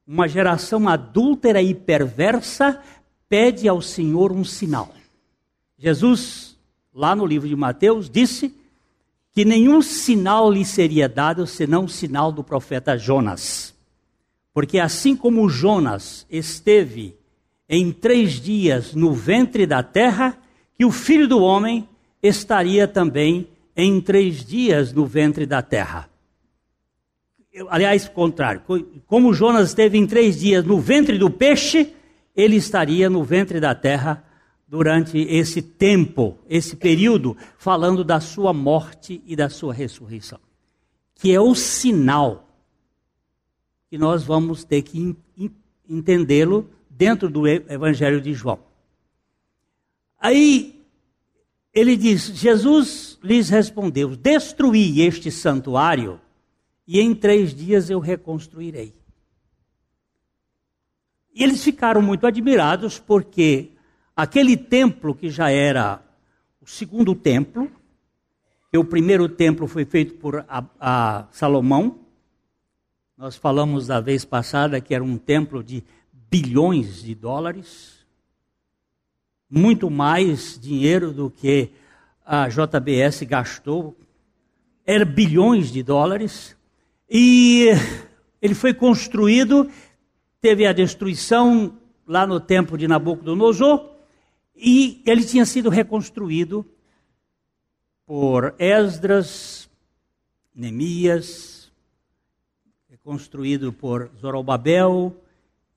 Uma 0.05 0.27
geração 0.27 0.87
adúltera 0.87 1.61
e 1.61 1.73
perversa 1.73 2.81
pede 3.29 3.67
ao 3.67 3.81
Senhor 3.81 4.31
um 4.31 4.43
sinal. 4.43 4.93
Jesus, 5.77 6.57
lá 6.93 7.15
no 7.15 7.25
livro 7.25 7.47
de 7.47 7.55
Mateus, 7.55 8.09
disse 8.09 8.55
que 9.31 9.45
nenhum 9.45 9.81
sinal 9.81 10.51
lhe 10.51 10.65
seria 10.65 11.07
dado 11.07 11.45
senão 11.45 11.85
o 11.85 11.89
sinal 11.89 12.31
do 12.31 12.43
profeta 12.43 12.97
Jonas. 12.97 13.75
Porque 14.53 14.79
assim 14.79 15.15
como 15.15 15.49
Jonas 15.49 16.25
esteve 16.29 17.15
em 17.69 17.91
três 17.91 18.41
dias 18.41 18.95
no 18.95 19.13
ventre 19.13 19.67
da 19.67 19.83
terra, 19.83 20.37
que 20.73 20.85
o 20.85 20.91
filho 20.91 21.27
do 21.27 21.39
homem 21.39 21.87
estaria 22.23 22.87
também 22.87 23.47
em 23.75 24.01
três 24.01 24.43
dias 24.43 24.91
no 24.93 25.05
ventre 25.05 25.45
da 25.45 25.61
terra 25.61 26.09
aliás, 27.69 28.07
contrário, 28.07 28.61
como 29.05 29.33
Jonas 29.33 29.69
esteve 29.69 29.97
em 29.97 30.05
três 30.05 30.39
dias 30.39 30.65
no 30.65 30.79
ventre 30.79 31.17
do 31.17 31.29
peixe, 31.29 31.93
ele 32.35 32.55
estaria 32.55 33.09
no 33.09 33.23
ventre 33.23 33.59
da 33.59 33.73
terra 33.73 34.23
durante 34.67 35.17
esse 35.17 35.61
tempo, 35.61 36.37
esse 36.49 36.75
período, 36.75 37.35
falando 37.57 38.03
da 38.03 38.19
sua 38.19 38.53
morte 38.53 39.21
e 39.25 39.35
da 39.35 39.49
sua 39.49 39.73
ressurreição, 39.73 40.39
que 41.15 41.33
é 41.33 41.39
o 41.39 41.55
sinal 41.55 42.47
que 43.89 43.97
nós 43.97 44.23
vamos 44.23 44.63
ter 44.63 44.81
que 44.81 45.15
entendê-lo 45.87 46.69
dentro 46.89 47.29
do 47.29 47.47
Evangelho 47.47 48.19
de 48.19 48.33
João. 48.33 48.59
Aí 50.19 50.83
ele 51.73 51.95
diz: 51.95 52.25
Jesus 52.25 53.17
lhes 53.23 53.49
respondeu: 53.49 54.15
Destruí 54.15 55.01
este 55.01 55.31
santuário 55.31 56.19
e 56.87 56.99
em 56.99 57.13
três 57.13 57.53
dias 57.53 57.89
eu 57.89 57.99
reconstruirei. 57.99 58.95
E 61.33 61.43
eles 61.43 61.63
ficaram 61.63 62.01
muito 62.01 62.25
admirados 62.25 62.97
porque 62.97 63.71
aquele 64.15 64.55
templo 64.55 65.13
que 65.13 65.29
já 65.29 65.51
era 65.51 66.01
o 66.61 66.67
segundo 66.67 67.13
templo, 67.13 67.69
que 68.71 68.77
o 68.77 68.85
primeiro 68.85 69.29
templo 69.29 69.67
foi 69.67 69.85
feito 69.85 70.15
por 70.15 70.45
a, 70.47 70.63
a 70.79 71.27
Salomão, 71.31 71.99
nós 73.17 73.35
falamos 73.35 73.87
da 73.87 73.99
vez 73.99 74.23
passada 74.23 74.79
que 74.81 74.95
era 74.95 75.03
um 75.03 75.17
templo 75.17 75.63
de 75.63 75.83
bilhões 76.29 77.03
de 77.03 77.13
dólares 77.13 77.97
muito 79.49 79.89
mais 79.89 80.59
dinheiro 80.59 81.13
do 81.13 81.29
que 81.29 81.71
a 82.25 82.49
JBS 82.49 83.23
gastou, 83.23 83.97
era 84.85 85.05
bilhões 85.05 85.71
de 85.71 85.81
dólares, 85.81 86.56
e 87.09 87.67
ele 88.41 88.53
foi 88.53 88.73
construído, 88.73 89.69
teve 90.41 90.65
a 90.65 90.73
destruição 90.73 91.77
lá 92.05 92.25
no 92.25 92.39
tempo 92.39 92.77
de 92.77 92.87
Nabucodonosor, 92.87 93.89
e 94.55 95.01
ele 95.05 95.23
tinha 95.23 95.45
sido 95.45 95.69
reconstruído 95.69 96.65
por 98.05 98.55
Esdras, 98.57 99.69
Neemias, 100.55 101.71
reconstruído 102.89 103.71
por 103.71 104.09
Zorobabel, 104.19 105.15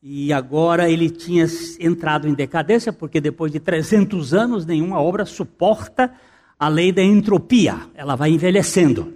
e 0.02 0.32
agora 0.32 0.88
ele 0.88 1.10
tinha 1.10 1.46
entrado 1.78 2.26
em 2.26 2.32
decadência, 2.32 2.92
porque 2.92 3.20
depois 3.20 3.52
de 3.52 3.60
300 3.60 4.32
anos, 4.32 4.64
nenhuma 4.64 5.00
obra 5.00 5.26
suporta 5.26 6.14
a 6.58 6.68
lei 6.68 6.92
da 6.92 7.02
entropia, 7.02 7.90
ela 7.94 8.16
vai 8.16 8.30
envelhecendo. 8.30 9.14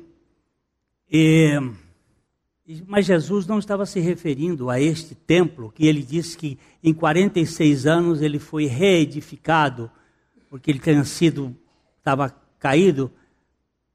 E, 1.10 1.58
mas 2.86 3.04
Jesus 3.04 3.46
não 3.46 3.58
estava 3.58 3.84
se 3.84 4.00
referindo 4.00 4.70
a 4.70 4.80
este 4.80 5.14
templo, 5.14 5.70
que 5.70 5.86
ele 5.86 6.02
disse 6.02 6.36
que 6.36 6.58
em 6.82 6.94
46 6.94 7.86
anos 7.86 8.22
ele 8.22 8.38
foi 8.38 8.66
reedificado, 8.66 9.90
porque 10.48 10.70
ele 10.70 10.78
tinha 10.78 11.04
sido, 11.04 11.54
estava 11.98 12.34
caído, 12.58 13.10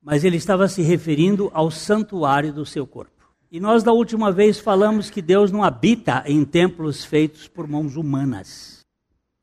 mas 0.01 0.23
ele 0.23 0.37
estava 0.37 0.67
se 0.67 0.81
referindo 0.81 1.49
ao 1.53 1.71
santuário 1.71 2.53
do 2.53 2.65
seu 2.65 2.85
corpo. 2.85 3.11
E 3.51 3.59
nós 3.59 3.81
da 3.81 3.91
última 3.91 4.31
vez 4.31 4.59
falamos 4.59 5.09
que 5.09 5.21
Deus 5.21 5.51
não 5.51 5.63
habita 5.63 6.23
em 6.27 6.45
templos 6.45 7.03
feitos 7.03 7.47
por 7.47 7.67
mãos 7.67 7.95
humanas. 7.95 8.85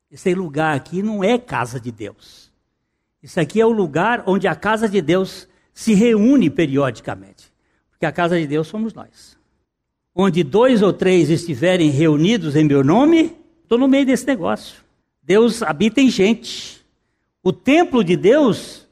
Esse 0.08 0.32
lugar 0.32 0.76
aqui 0.76 1.02
não 1.02 1.24
é 1.24 1.36
casa 1.36 1.80
de 1.80 1.90
Deus. 1.90 2.52
Isso 3.20 3.40
aqui 3.40 3.60
é 3.60 3.66
o 3.66 3.72
lugar 3.72 4.22
onde 4.26 4.46
a 4.46 4.54
casa 4.54 4.88
de 4.88 5.02
Deus 5.02 5.48
se 5.74 5.92
reúne 5.94 6.48
periodicamente. 6.48 7.35
Porque 7.96 8.04
a 8.04 8.12
casa 8.12 8.38
de 8.38 8.46
Deus 8.46 8.66
somos 8.66 8.92
nós. 8.92 9.38
Onde 10.14 10.44
dois 10.44 10.82
ou 10.82 10.92
três 10.92 11.30
estiverem 11.30 11.88
reunidos 11.88 12.54
em 12.54 12.62
meu 12.62 12.84
nome, 12.84 13.34
estou 13.62 13.78
no 13.78 13.88
meio 13.88 14.04
desse 14.04 14.26
negócio. 14.26 14.84
Deus 15.22 15.62
habita 15.62 15.98
em 15.98 16.10
gente. 16.10 16.84
O 17.42 17.54
templo 17.54 18.04
de 18.04 18.14
Deus 18.14 18.86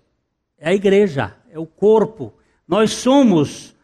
é 0.59 0.71
a 0.71 0.75
igreja, 0.75 1.37
é 1.51 1.59
o 1.59 1.67
corpo. 1.67 2.33
Nós 2.67 2.93
somos 2.93 3.75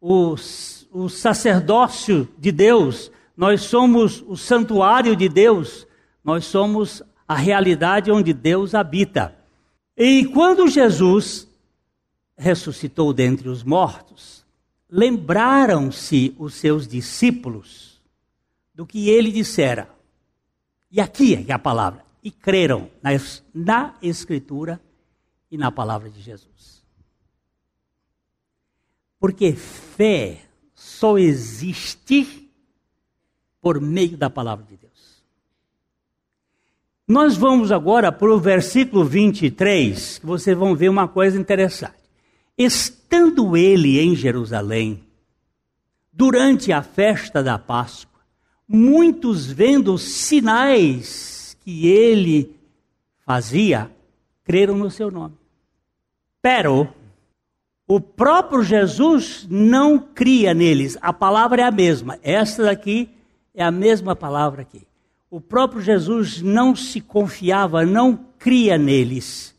os, 0.00 0.88
o 0.90 1.10
sacerdócio 1.10 2.26
de 2.38 2.50
Deus, 2.50 3.12
nós 3.36 3.60
somos 3.60 4.24
o 4.26 4.38
santuário 4.38 5.14
de 5.14 5.28
Deus, 5.28 5.86
nós 6.24 6.46
somos 6.46 7.02
a 7.28 7.34
realidade 7.34 8.10
onde 8.10 8.32
Deus 8.32 8.74
habita. 8.74 9.36
E 9.94 10.24
quando 10.24 10.66
Jesus 10.66 11.46
ressuscitou 12.38 13.12
dentre 13.12 13.50
os 13.50 13.62
mortos, 13.62 14.41
lembraram-se 14.92 16.36
os 16.38 16.52
seus 16.52 16.86
discípulos 16.86 17.98
do 18.74 18.84
que 18.84 19.08
ele 19.08 19.32
dissera. 19.32 19.88
E 20.90 21.00
aqui 21.00 21.46
é 21.48 21.52
a 21.52 21.58
palavra. 21.58 22.04
E 22.22 22.30
creram 22.30 22.90
na, 23.02 23.10
na 23.54 23.94
Escritura 24.02 24.78
e 25.50 25.56
na 25.56 25.72
palavra 25.72 26.10
de 26.10 26.20
Jesus. 26.20 26.84
Porque 29.18 29.54
fé 29.54 30.42
só 30.74 31.16
existe 31.16 32.50
por 33.62 33.80
meio 33.80 34.18
da 34.18 34.28
palavra 34.28 34.66
de 34.66 34.76
Deus. 34.76 35.22
Nós 37.08 37.34
vamos 37.34 37.72
agora 37.72 38.12
para 38.12 38.32
o 38.32 38.38
versículo 38.38 39.04
23, 39.06 40.18
que 40.18 40.26
vocês 40.26 40.56
vão 40.56 40.76
ver 40.76 40.90
uma 40.90 41.08
coisa 41.08 41.38
interessante. 41.40 41.96
Estando 43.12 43.58
ele 43.58 44.00
em 44.00 44.16
Jerusalém, 44.16 45.04
durante 46.10 46.72
a 46.72 46.82
festa 46.82 47.42
da 47.42 47.58
Páscoa, 47.58 48.22
muitos 48.66 49.52
vendo 49.52 49.92
os 49.92 50.00
sinais 50.00 51.54
que 51.60 51.88
ele 51.88 52.56
fazia, 53.18 53.90
creram 54.42 54.78
no 54.78 54.90
seu 54.90 55.10
nome. 55.10 55.34
Pero 56.40 56.88
o 57.86 58.00
próprio 58.00 58.62
Jesus 58.62 59.46
não 59.50 59.98
cria 59.98 60.54
neles. 60.54 60.96
A 61.02 61.12
palavra 61.12 61.60
é 61.60 61.64
a 61.66 61.70
mesma. 61.70 62.18
Esta 62.22 62.62
daqui 62.62 63.10
é 63.54 63.62
a 63.62 63.70
mesma 63.70 64.16
palavra 64.16 64.62
aqui. 64.62 64.86
O 65.30 65.38
próprio 65.38 65.82
Jesus 65.82 66.40
não 66.40 66.74
se 66.74 66.98
confiava, 66.98 67.84
não 67.84 68.16
cria 68.38 68.78
neles, 68.78 69.54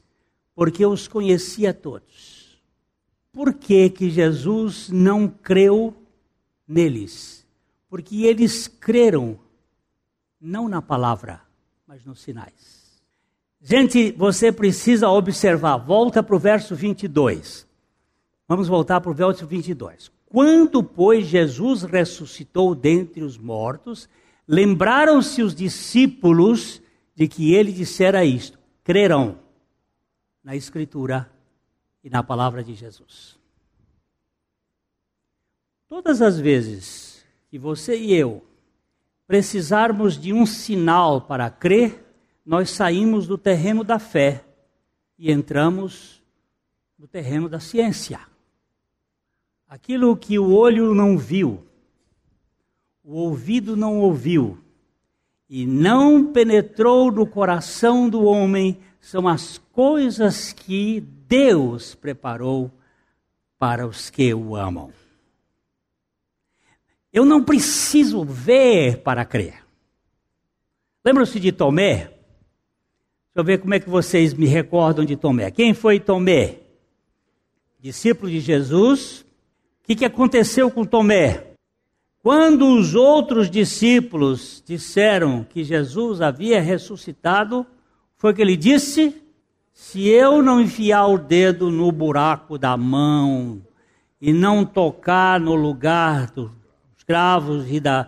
porque 0.55 0.83
os 0.83 1.07
conhecia 1.07 1.71
todos. 1.71 2.32
Por 3.33 3.55
que, 3.55 3.89
que 3.89 4.11
Jesus 4.11 4.89
não 4.91 5.27
creu 5.27 5.95
neles? 6.67 7.43
Porque 7.89 8.25
eles 8.25 8.67
creram 8.67 9.39
não 10.39 10.69
na 10.69 10.83
palavra, 10.83 11.41
mas 11.87 12.05
nos 12.05 12.21
sinais. 12.21 13.01
Gente, 13.59 14.11
você 14.11 14.51
precisa 14.51 15.09
observar, 15.09 15.77
volta 15.77 16.21
para 16.21 16.35
o 16.35 16.39
verso 16.39 16.75
22. 16.75 17.67
Vamos 18.47 18.67
voltar 18.67 19.01
para 19.01 19.09
o 19.09 19.15
verso 19.15 19.47
22. 19.47 20.11
Quando, 20.27 20.83
pois, 20.83 21.25
Jesus 21.25 21.81
ressuscitou 21.81 22.75
dentre 22.75 23.23
os 23.23 23.35
mortos, 23.35 24.07
lembraram-se 24.47 25.41
os 25.41 25.55
discípulos 25.55 26.83
de 27.15 27.27
que 27.27 27.55
ele 27.55 27.71
dissera 27.71 28.23
isto: 28.23 28.59
crerão 28.83 29.39
na 30.43 30.55
Escritura 30.55 31.32
e 32.03 32.09
na 32.09 32.21
palavra 32.21 32.63
de 32.63 32.75
Jesus. 32.75 33.37
Todas 35.87 36.21
as 36.21 36.39
vezes 36.39 37.23
que 37.49 37.57
você 37.57 37.97
e 37.97 38.13
eu 38.13 38.43
precisarmos 39.27 40.19
de 40.19 40.33
um 40.33 40.45
sinal 40.45 41.21
para 41.21 41.49
crer, 41.49 42.03
nós 42.45 42.71
saímos 42.71 43.25
do 43.25 43.37
terreno 43.37 43.83
da 43.83 43.97
fé 43.97 44.43
e 45.17 45.31
entramos 45.31 46.21
no 46.99 47.07
terreno 47.07 47.47
da 47.47 47.59
ciência. 47.59 48.19
Aquilo 49.67 50.15
que 50.17 50.37
o 50.37 50.51
olho 50.51 50.93
não 50.93 51.17
viu, 51.17 51.63
o 53.03 53.15
ouvido 53.15 53.75
não 53.75 53.99
ouviu 53.99 54.57
e 55.49 55.65
não 55.65 56.31
penetrou 56.31 57.11
no 57.11 57.25
coração 57.25 58.09
do 58.09 58.23
homem 58.23 58.79
são 58.99 59.27
as 59.27 59.57
coisas 59.71 60.53
que 60.53 61.01
Deus 61.33 61.95
preparou 61.95 62.69
para 63.57 63.87
os 63.87 64.11
que 64.11 64.31
o 64.35 64.55
amam. 64.55 64.93
Eu 67.11 67.25
não 67.25 67.43
preciso 67.43 68.23
ver 68.23 68.99
para 68.99 69.25
crer. 69.25 69.65
Lembram-se 71.03 71.39
de 71.39 71.51
Tomé? 71.51 71.95
Deixa 71.95 72.13
eu 73.33 73.43
ver 73.43 73.57
como 73.57 73.73
é 73.73 73.79
que 73.79 73.89
vocês 73.89 74.31
me 74.35 74.45
recordam 74.45 75.03
de 75.03 75.15
Tomé. 75.15 75.49
Quem 75.49 75.73
foi 75.73 75.99
Tomé? 75.99 76.59
Discípulo 77.79 78.29
de 78.29 78.39
Jesus, 78.39 79.21
o 79.21 79.87
que, 79.87 79.95
que 79.95 80.05
aconteceu 80.05 80.69
com 80.69 80.85
Tomé? 80.85 81.55
Quando 82.21 82.67
os 82.77 82.93
outros 82.93 83.49
discípulos 83.49 84.61
disseram 84.63 85.43
que 85.43 85.63
Jesus 85.63 86.21
havia 86.21 86.61
ressuscitado, 86.61 87.65
foi 88.17 88.35
que 88.35 88.41
ele 88.43 88.55
disse: 88.55 89.22
Se 89.73 90.07
eu 90.07 90.41
não 90.41 90.61
enfiar 90.61 91.07
o 91.07 91.17
dedo 91.17 91.71
no 91.71 91.91
buraco 91.91 92.57
da 92.57 92.77
mão 92.77 93.61
e 94.21 94.31
não 94.31 94.63
tocar 94.63 95.39
no 95.39 95.55
lugar 95.55 96.31
dos 96.31 96.51
escravos 96.95 97.69
e 97.69 97.79
da 97.79 98.07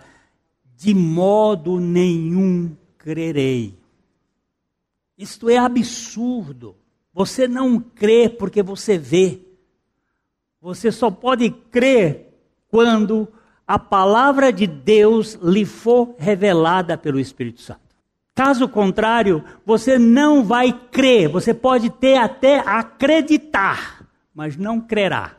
de 0.77 0.93
modo 0.93 1.79
nenhum 1.79 2.75
crerei. 2.97 3.77
Isto 5.17 5.49
é 5.49 5.57
absurdo. 5.57 6.75
Você 7.13 7.47
não 7.47 7.79
crê 7.79 8.29
porque 8.29 8.61
você 8.61 8.97
vê. 8.97 9.39
Você 10.61 10.91
só 10.91 11.09
pode 11.09 11.49
crer 11.49 12.33
quando 12.67 13.27
a 13.65 13.79
palavra 13.79 14.51
de 14.51 14.67
Deus 14.67 15.35
lhe 15.41 15.65
for 15.65 16.15
revelada 16.17 16.97
pelo 16.97 17.19
Espírito 17.19 17.61
Santo. 17.61 17.84
Caso 18.35 18.67
contrário, 18.67 19.41
você 19.65 19.97
não 19.97 20.43
vai 20.43 20.73
crer. 20.91 21.29
Você 21.29 21.53
pode 21.53 21.89
ter 21.89 22.17
até 22.17 22.59
acreditar, 22.59 24.05
mas 24.33 24.57
não 24.57 24.81
crerá. 24.81 25.37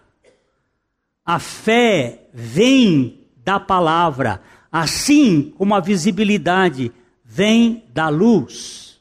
A 1.22 1.38
fé 1.38 2.28
vem 2.32 3.20
da 3.44 3.60
palavra, 3.60 4.40
assim 4.72 5.52
como 5.58 5.74
a 5.74 5.80
visibilidade 5.80 6.90
vem 7.22 7.84
da 7.92 8.08
luz. 8.08 8.98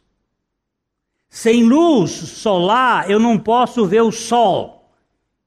Sem 1.30 1.64
luz 1.64 2.12
solar, 2.12 3.10
eu 3.10 3.20
não 3.20 3.38
posso 3.38 3.86
ver 3.86 4.02
o 4.02 4.12
sol. 4.12 4.92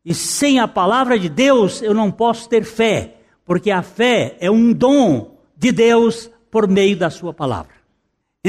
E 0.02 0.14
sem 0.14 0.58
a 0.58 0.66
palavra 0.66 1.18
de 1.18 1.28
Deus, 1.28 1.82
eu 1.82 1.92
não 1.92 2.10
posso 2.10 2.48
ter 2.48 2.64
fé, 2.64 3.16
porque 3.44 3.70
a 3.70 3.82
fé 3.82 4.38
é 4.40 4.50
um 4.50 4.72
dom 4.72 5.36
de 5.54 5.70
Deus 5.70 6.30
por 6.50 6.66
meio 6.66 6.96
da 6.96 7.10
sua 7.10 7.34
palavra. 7.34 7.77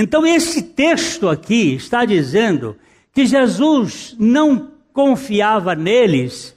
Então, 0.02 0.26
esse 0.26 0.62
texto 0.62 1.28
aqui 1.28 1.76
está 1.76 2.06
dizendo 2.06 2.78
que 3.12 3.26
Jesus 3.26 4.16
não 4.18 4.72
confiava 4.94 5.76
neles 5.76 6.56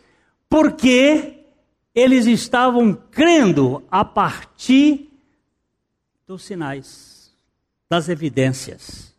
porque 0.49 1.41
eles 1.93 2.27
estavam 2.27 2.95
crendo 2.95 3.83
a 3.91 4.05
partir 4.05 5.11
dos 6.25 6.45
sinais, 6.45 7.37
das 7.91 8.09
evidências. 8.09 9.13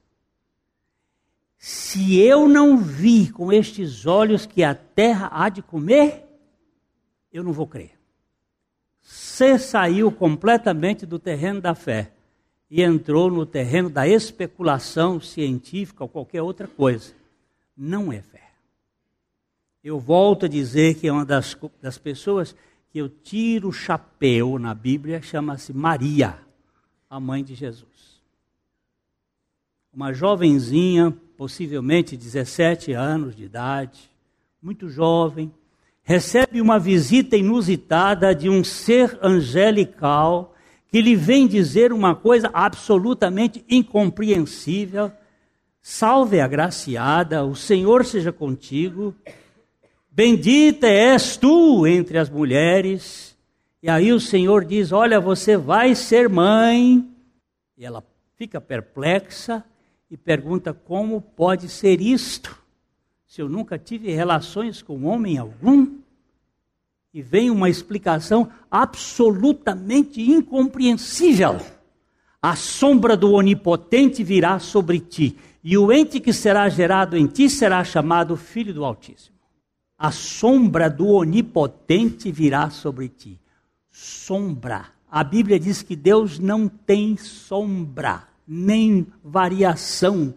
Se 1.57 2.17
eu 2.17 2.47
não 2.47 2.77
vi 2.77 3.29
com 3.29 3.51
estes 3.51 4.05
olhos 4.05 4.45
que 4.45 4.63
a 4.63 4.73
terra 4.73 5.29
há 5.33 5.49
de 5.49 5.62
comer, 5.62 6.23
eu 7.29 7.43
não 7.43 7.51
vou 7.51 7.67
crer. 7.67 7.91
Você 9.01 9.59
saiu 9.59 10.09
completamente 10.13 11.05
do 11.05 11.19
terreno 11.19 11.59
da 11.59 11.75
fé 11.75 12.13
e 12.75 12.81
entrou 12.81 13.29
no 13.29 13.45
terreno 13.45 13.88
da 13.88 14.07
especulação 14.07 15.21
científica 15.21 16.03
ou 16.03 16.09
qualquer 16.09 16.41
outra 16.41 16.67
coisa. 16.67 17.13
Não 17.77 18.12
é 18.12 18.19
fé. 18.19 18.49
Eu 19.83 19.99
volto 19.99 20.47
a 20.47 20.49
dizer 20.49 20.95
que 20.95 21.07
é 21.07 21.13
uma 21.13 21.23
das, 21.23 21.55
das 21.79 21.99
pessoas 21.99 22.55
que 22.89 22.97
eu 22.97 23.07
tiro 23.07 23.67
o 23.67 23.71
chapéu 23.71 24.57
na 24.57 24.73
Bíblia, 24.73 25.21
chama-se 25.21 25.71
Maria, 25.71 26.39
a 27.07 27.19
mãe 27.19 27.43
de 27.43 27.53
Jesus. 27.53 28.19
Uma 29.93 30.12
jovenzinha, 30.12 31.15
possivelmente 31.38 32.17
17 32.17 32.91
anos 32.93 33.36
de 33.36 33.43
idade, 33.43 34.09
muito 34.59 34.89
jovem, 34.89 35.53
recebe 36.01 36.59
uma 36.59 36.79
visita 36.79 37.38
inusitada 37.38 38.33
de 38.33 38.49
um 38.49 38.63
ser 38.63 39.15
angelical 39.21 40.52
que 40.93 41.01
lhe 41.01 41.15
vem 41.15 41.47
dizer 41.47 41.91
uma 41.91 42.13
coisa 42.13 42.51
absolutamente 42.53 43.65
incompreensível. 43.67 45.12
Salve 45.82 46.39
agraciada, 46.39 47.43
o 47.43 47.56
Senhor 47.56 48.06
seja 48.06 48.32
contigo. 48.32 49.15
Bendita 50.12 50.86
és 50.86 51.36
tu 51.36 51.88
entre 51.88 52.19
as 52.19 52.29
mulheres. 52.29 53.36
E 53.82 53.89
aí 53.89 54.13
o 54.13 54.19
Senhor 54.19 54.63
diz: 54.63 54.91
Olha, 54.91 55.19
você 55.19 55.58
vai 55.58 55.95
ser 55.95 56.29
mãe. 56.29 57.03
E 57.75 57.84
ela 57.84 58.03
fica 58.36 58.62
perplexa 58.62 59.63
e 60.12 60.15
pergunta: 60.15 60.75
Como 60.75 61.19
pode 61.19 61.69
ser 61.69 62.01
isto? 62.01 62.56
Se 63.25 63.41
eu 63.41 63.49
nunca 63.49 63.79
tive 63.79 64.12
relações 64.12 64.84
com 64.84 65.06
homem 65.06 65.39
algum? 65.39 66.02
E 67.13 67.21
vem 67.21 67.52
uma 67.52 67.69
explicação 67.69 68.49
absolutamente 68.71 70.19
incompreensível. 70.19 71.58
A 72.41 72.56
sombra 72.56 73.15
do 73.15 73.32
onipotente 73.34 74.23
virá 74.23 74.58
sobre 74.60 74.99
ti, 74.99 75.38
e 75.63 75.78
o 75.78 75.91
ente 75.93 76.19
que 76.19 76.34
será 76.34 76.67
gerado 76.67 77.15
em 77.15 77.28
ti 77.28 77.49
será 77.49 77.84
chamado 77.84 78.36
Filho 78.36 78.73
do 78.73 78.84
Altíssimo. 78.84 79.38
A 79.97 80.12
sombra 80.12 80.89
do 80.89 81.08
onipotente 81.08 82.32
virá 82.32 82.69
sobre 82.69 83.08
ti. 83.08 83.39
Sombra. 83.89 84.88
A 85.10 85.23
Bíblia 85.23 85.60
diz 85.60 85.82
que 85.82 85.95
Deus 85.95 86.39
não 86.39 86.67
tem 86.67 87.15
sombra, 87.15 88.23
nem 88.47 89.08
variação. 89.23 90.34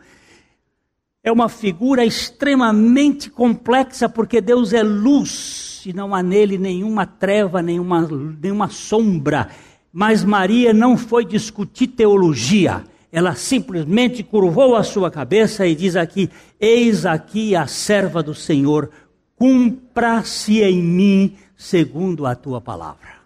É 1.26 1.32
uma 1.32 1.48
figura 1.48 2.04
extremamente 2.06 3.28
complexa, 3.28 4.08
porque 4.08 4.40
Deus 4.40 4.72
é 4.72 4.80
luz 4.80 5.82
e 5.84 5.92
não 5.92 6.14
há 6.14 6.22
nele 6.22 6.56
nenhuma 6.56 7.04
treva, 7.04 7.60
nenhuma, 7.60 8.08
nenhuma 8.40 8.68
sombra. 8.68 9.48
Mas 9.92 10.22
Maria 10.22 10.72
não 10.72 10.96
foi 10.96 11.24
discutir 11.24 11.88
teologia. 11.88 12.84
Ela 13.10 13.34
simplesmente 13.34 14.22
curvou 14.22 14.76
a 14.76 14.84
sua 14.84 15.10
cabeça 15.10 15.66
e 15.66 15.74
diz 15.74 15.96
aqui: 15.96 16.30
Eis 16.60 17.04
aqui 17.04 17.56
a 17.56 17.66
serva 17.66 18.22
do 18.22 18.32
Senhor, 18.32 18.88
cumpra-se 19.34 20.62
em 20.62 20.80
mim 20.80 21.36
segundo 21.56 22.24
a 22.24 22.36
tua 22.36 22.60
palavra. 22.60 23.16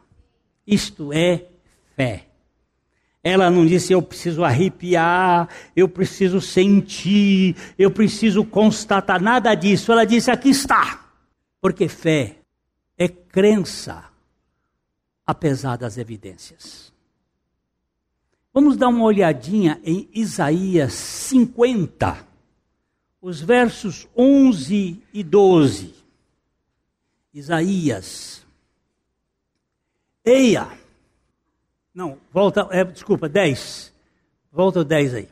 Isto 0.67 1.13
é 1.13 1.45
fé. 1.95 2.30
Ela 3.23 3.51
não 3.51 3.67
disse 3.67 3.93
eu 3.93 4.01
preciso 4.01 4.43
arrepiar, 4.43 5.49
eu 5.77 5.89
preciso 5.89 6.41
sentir, 6.41 7.55
eu 7.79 7.91
preciso 7.91 8.45
constatar, 8.45 9.21
nada 9.21 9.55
disso. 9.55 9.93
Ela 9.93 10.07
disse 10.07 10.31
aqui 10.31 10.49
está. 10.49 11.07
Porque 11.61 11.87
fé 11.87 12.37
é 12.97 13.09
crença, 13.09 14.05
apesar 15.27 15.77
das 15.77 15.99
evidências. 15.99 16.91
Vamos 18.53 18.77
dar 18.77 18.89
uma 18.89 19.05
olhadinha 19.05 19.79
em 19.85 20.09
Isaías 20.13 20.95
50, 20.95 22.27
os 23.21 23.41
versos 23.41 24.09
11 24.17 25.03
e 25.13 25.23
12. 25.23 25.95
Isaías. 27.33 28.45
Eia! 30.25 30.80
Não, 31.95 32.19
volta, 32.33 32.69
é, 32.71 32.85
desculpa, 32.85 33.29
10. 33.29 33.93
Volta 34.53 34.81
o 34.81 34.85
10 34.85 35.15
aí. 35.15 35.29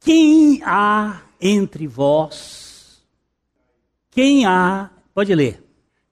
Quem 0.00 0.62
há 0.64 1.20
entre 1.40 1.86
vós? 1.86 3.02
Quem 4.10 4.46
há? 4.46 4.90
Pode 5.14 5.34
ler. 5.34 5.62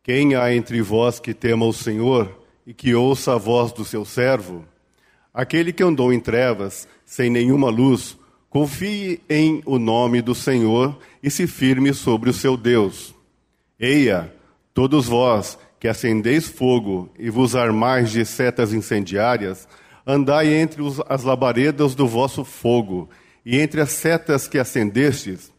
Quem 0.02 0.34
há 0.34 0.54
entre 0.54 0.82
vós 0.82 1.20
que 1.20 1.32
tema 1.32 1.66
o 1.66 1.72
Senhor 1.72 2.44
e 2.66 2.74
que 2.74 2.94
ouça 2.94 3.34
a 3.34 3.38
voz 3.38 3.72
do 3.72 3.84
seu 3.84 4.04
servo? 4.04 4.64
Aquele 5.32 5.72
que 5.72 5.82
andou 5.82 6.12
em 6.12 6.18
trevas, 6.18 6.88
sem 7.04 7.30
nenhuma 7.30 7.70
luz, 7.70 8.18
confie 8.48 9.20
em 9.28 9.62
o 9.64 9.78
nome 9.78 10.20
do 10.20 10.34
Senhor 10.34 10.98
e 11.22 11.30
se 11.30 11.46
firme 11.46 11.94
sobre 11.94 12.30
o 12.30 12.32
seu 12.32 12.56
Deus. 12.56 13.14
Eia, 13.78 14.34
todos 14.74 15.06
vós 15.06 15.56
que 15.80 15.88
acendeis 15.88 16.46
fogo 16.46 17.08
e 17.18 17.30
vos 17.30 17.56
armais 17.56 18.10
de 18.10 18.24
setas 18.26 18.74
incendiárias, 18.74 19.66
andai 20.06 20.52
entre 20.52 20.82
os, 20.82 21.00
as 21.08 21.24
labaredas 21.24 21.94
do 21.94 22.06
vosso 22.06 22.44
fogo, 22.44 23.08
e 23.44 23.58
entre 23.58 23.80
as 23.80 23.90
setas 23.90 24.46
que 24.46 24.58
acendestes, 24.58 25.50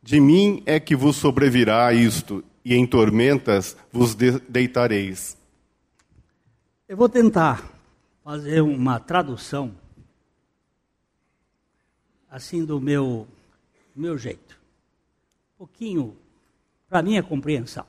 de 0.00 0.20
mim 0.20 0.62
é 0.64 0.78
que 0.78 0.94
vos 0.94 1.16
sobrevirá 1.16 1.92
isto, 1.92 2.44
e 2.64 2.74
em 2.74 2.86
tormentas 2.86 3.76
vos 3.92 4.14
deitareis. 4.14 5.36
Eu 6.88 6.96
vou 6.96 7.08
tentar 7.08 7.68
fazer 8.22 8.60
uma 8.60 9.00
tradução 9.00 9.74
assim 12.30 12.64
do 12.64 12.80
meu 12.80 13.26
meu 13.94 14.16
jeito. 14.16 14.58
Um 15.54 15.58
pouquinho 15.58 16.16
para 16.88 17.02
minha 17.02 17.22
compreensão. 17.22 17.86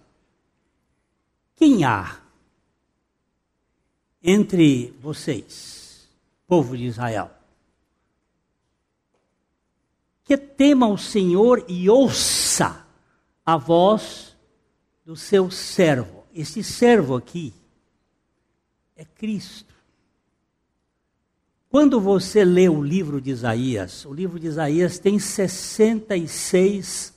Quem 1.55 1.83
há 1.83 2.19
entre 4.21 4.93
vocês, 4.99 6.09
povo 6.47 6.75
de 6.75 6.85
Israel, 6.85 7.31
que 10.23 10.35
tema 10.35 10.87
o 10.87 10.97
Senhor 10.97 11.63
e 11.67 11.87
ouça 11.89 12.85
a 13.45 13.55
voz 13.57 14.35
do 15.05 15.15
seu 15.15 15.51
servo. 15.51 16.25
Esse 16.33 16.63
servo 16.63 17.15
aqui 17.15 17.53
é 18.95 19.05
Cristo. 19.05 19.75
Quando 21.69 22.01
você 22.01 22.43
lê 22.43 22.67
o 22.67 22.81
livro 22.81 23.21
de 23.21 23.29
Isaías, 23.29 24.05
o 24.05 24.13
livro 24.13 24.39
de 24.39 24.47
Isaías 24.47 24.97
tem 24.97 25.19
66. 25.19 27.13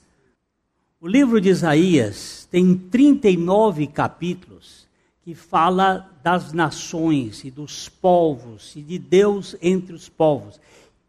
O 1.00 1.06
livro 1.06 1.40
de 1.40 1.48
Isaías 1.48 2.48
tem 2.50 2.76
39 2.76 3.86
capítulos 3.86 4.88
que 5.22 5.32
fala 5.32 6.10
das 6.24 6.52
nações 6.52 7.44
e 7.44 7.52
dos 7.52 7.88
povos 7.88 8.74
e 8.74 8.82
de 8.82 8.98
Deus 8.98 9.54
entre 9.62 9.94
os 9.94 10.08
povos. 10.08 10.60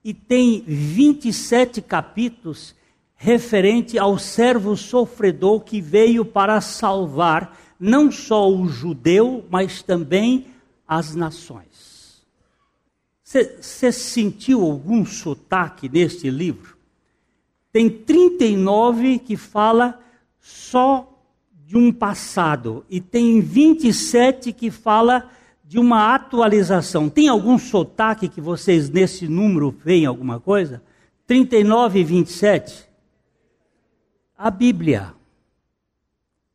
E 0.03 0.13
tem 0.13 0.61
27 0.61 1.81
capítulos 1.81 2.75
referente 3.15 3.97
ao 3.97 4.19
servo 4.19 4.77
sofredor 4.77 5.61
que 5.61 5.81
veio 5.81 6.23
para 6.23 6.61
salvar 6.61 7.59
não 7.79 8.11
só 8.11 8.47
o 8.47 8.67
judeu, 8.67 9.43
mas 9.49 9.81
também 9.81 10.45
as 10.87 11.15
nações. 11.15 12.23
Você 13.23 13.91
sentiu 13.91 14.61
algum 14.61 15.03
sotaque 15.03 15.89
neste 15.89 16.29
livro? 16.29 16.78
Tem 17.71 17.89
39 17.89 19.19
que 19.19 19.37
fala 19.37 19.99
só 20.39 21.05
de 21.65 21.77
um 21.77 21.93
passado 21.93 22.83
e 22.89 22.99
tem 22.99 23.41
27 23.41 24.51
que 24.51 24.71
fala 24.71 25.29
de 25.63 25.77
uma 25.77 26.15
atualização. 26.15 27.07
Tem 27.07 27.27
algum 27.27 27.59
sotaque 27.59 28.27
que 28.27 28.41
vocês 28.41 28.89
nesse 28.89 29.27
número 29.27 29.69
veem 29.69 30.05
alguma 30.07 30.39
coisa? 30.39 30.81
39 31.27 31.99
e 31.99 32.03
27. 32.03 32.89
A 34.35 34.49
Bíblia. 34.49 35.13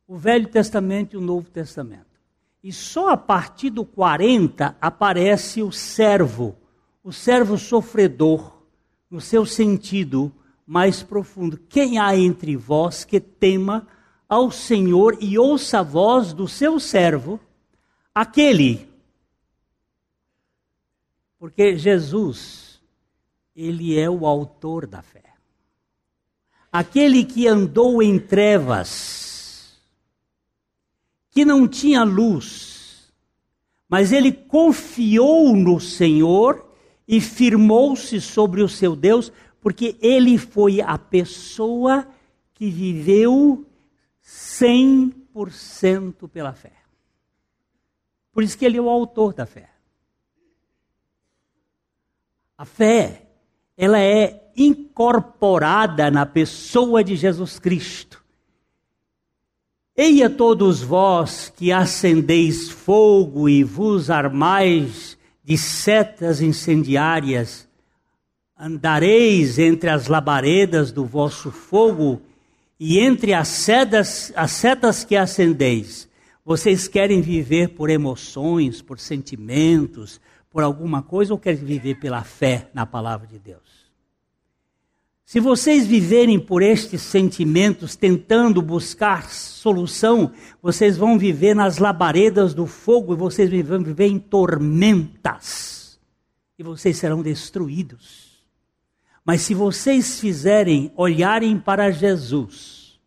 O 0.05 0.17
Velho 0.17 0.49
Testamento 0.49 1.13
e 1.13 1.17
o 1.17 1.21
Novo 1.21 1.49
Testamento. 1.49 2.19
E 2.61 2.73
só 2.73 3.09
a 3.09 3.17
partir 3.17 3.69
do 3.69 3.85
40 3.85 4.75
aparece 4.81 5.63
o 5.63 5.71
servo, 5.71 6.55
o 7.01 7.13
servo 7.13 7.57
sofredor, 7.57 8.57
no 9.09 9.21
seu 9.21 9.45
sentido 9.45 10.31
mais 10.65 11.03
profundo. 11.03 11.57
Quem 11.69 11.99
há 11.99 12.15
entre 12.15 12.55
vós 12.55 13.03
que 13.03 13.19
tema 13.19 13.87
ao 14.27 14.49
Senhor 14.49 15.17
e 15.21 15.37
ouça 15.37 15.79
a 15.79 15.83
voz 15.83 16.33
do 16.33 16.47
seu 16.47 16.79
servo, 16.79 17.39
aquele. 18.13 18.89
Porque 21.37 21.77
Jesus, 21.77 22.81
ele 23.55 23.97
é 23.97 24.09
o 24.09 24.25
autor 24.25 24.87
da 24.87 25.01
fé. 25.01 25.23
Aquele 26.71 27.23
que 27.23 27.47
andou 27.47 28.01
em 28.01 28.19
trevas, 28.19 29.79
que 31.29 31.45
não 31.45 31.67
tinha 31.67 32.03
luz, 32.03 33.13
mas 33.87 34.11
ele 34.11 34.31
confiou 34.31 35.55
no 35.55 35.79
Senhor 35.79 36.65
e 37.07 37.21
firmou-se 37.21 38.19
sobre 38.19 38.61
o 38.61 38.67
seu 38.67 38.95
Deus, 38.95 39.31
porque 39.65 39.97
ele 39.99 40.37
foi 40.37 40.79
a 40.79 40.95
pessoa 40.95 42.07
que 42.53 42.69
viveu 42.69 43.65
100% 44.23 46.29
pela 46.29 46.53
fé. 46.53 46.73
Por 48.31 48.43
isso 48.43 48.55
que 48.55 48.63
ele 48.63 48.77
é 48.77 48.81
o 48.81 48.87
autor 48.87 49.33
da 49.33 49.47
fé. 49.47 49.71
A 52.55 52.63
fé, 52.63 53.25
ela 53.75 53.99
é 53.99 54.51
incorporada 54.55 56.11
na 56.11 56.27
pessoa 56.27 57.03
de 57.03 57.15
Jesus 57.15 57.57
Cristo. 57.57 58.23
Eia 59.97 60.29
todos 60.29 60.83
vós 60.83 61.51
que 61.57 61.71
acendeis 61.71 62.69
fogo 62.69 63.49
e 63.49 63.63
vos 63.63 64.11
armais 64.11 65.17
de 65.43 65.57
setas 65.57 66.39
incendiárias, 66.39 67.64
andareis 68.57 69.59
entre 69.59 69.89
as 69.89 70.07
labaredas 70.07 70.91
do 70.91 71.05
vosso 71.05 71.51
fogo 71.51 72.21
e 72.79 72.99
entre 72.99 73.33
as 73.33 73.47
setas, 73.47 74.31
as 74.35 74.51
setas 74.51 75.03
que 75.03 75.15
acendeis, 75.15 76.07
vocês 76.43 76.87
querem 76.87 77.21
viver 77.21 77.69
por 77.69 77.89
emoções, 77.89 78.81
por 78.81 78.99
sentimentos, 78.99 80.21
por 80.49 80.63
alguma 80.63 81.01
coisa 81.01 81.33
ou 81.33 81.39
querem 81.39 81.63
viver 81.63 81.95
pela 81.95 82.23
fé 82.23 82.69
na 82.73 82.85
palavra 82.85 83.27
de 83.27 83.39
Deus? 83.39 83.85
Se 85.25 85.39
vocês 85.39 85.87
viverem 85.87 86.39
por 86.39 86.61
estes 86.61 87.01
sentimentos, 87.01 87.95
tentando 87.95 88.61
buscar 88.61 89.31
solução, 89.31 90.31
vocês 90.61 90.97
vão 90.97 91.17
viver 91.17 91.55
nas 91.55 91.79
labaredas 91.79 92.53
do 92.53 92.67
fogo 92.67 93.13
e 93.13 93.17
vocês 93.17 93.49
vão 93.67 93.83
viver 93.83 94.05
em 94.05 94.19
tormentas. 94.19 95.99
E 96.59 96.63
vocês 96.63 96.97
serão 96.97 97.23
destruídos. 97.23 98.24
Mas 99.25 99.41
se 99.41 99.55
vocês 99.55 100.19
fizerem 100.19 100.91
olharem 100.95 101.57
para 101.57 101.89
Jesus, 101.89 102.99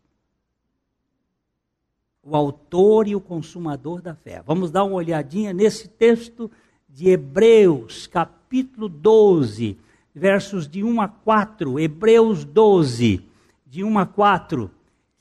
o 2.21 2.35
autor 2.35 3.07
e 3.07 3.15
o 3.15 3.21
consumador 3.21 4.01
da 4.01 4.13
fé. 4.13 4.43
Vamos 4.45 4.69
dar 4.69 4.83
uma 4.83 4.95
olhadinha 4.95 5.53
nesse 5.53 5.87
texto 5.87 6.51
de 6.89 7.09
Hebreus, 7.09 8.05
capítulo 8.05 8.89
12, 8.89 9.77
versos 10.13 10.67
de 10.67 10.83
1 10.83 11.01
a 11.01 11.07
4. 11.07 11.79
Hebreus 11.79 12.43
12, 12.43 13.21
de 13.65 13.83
1 13.83 13.97
a 13.97 14.05
4. 14.05 14.69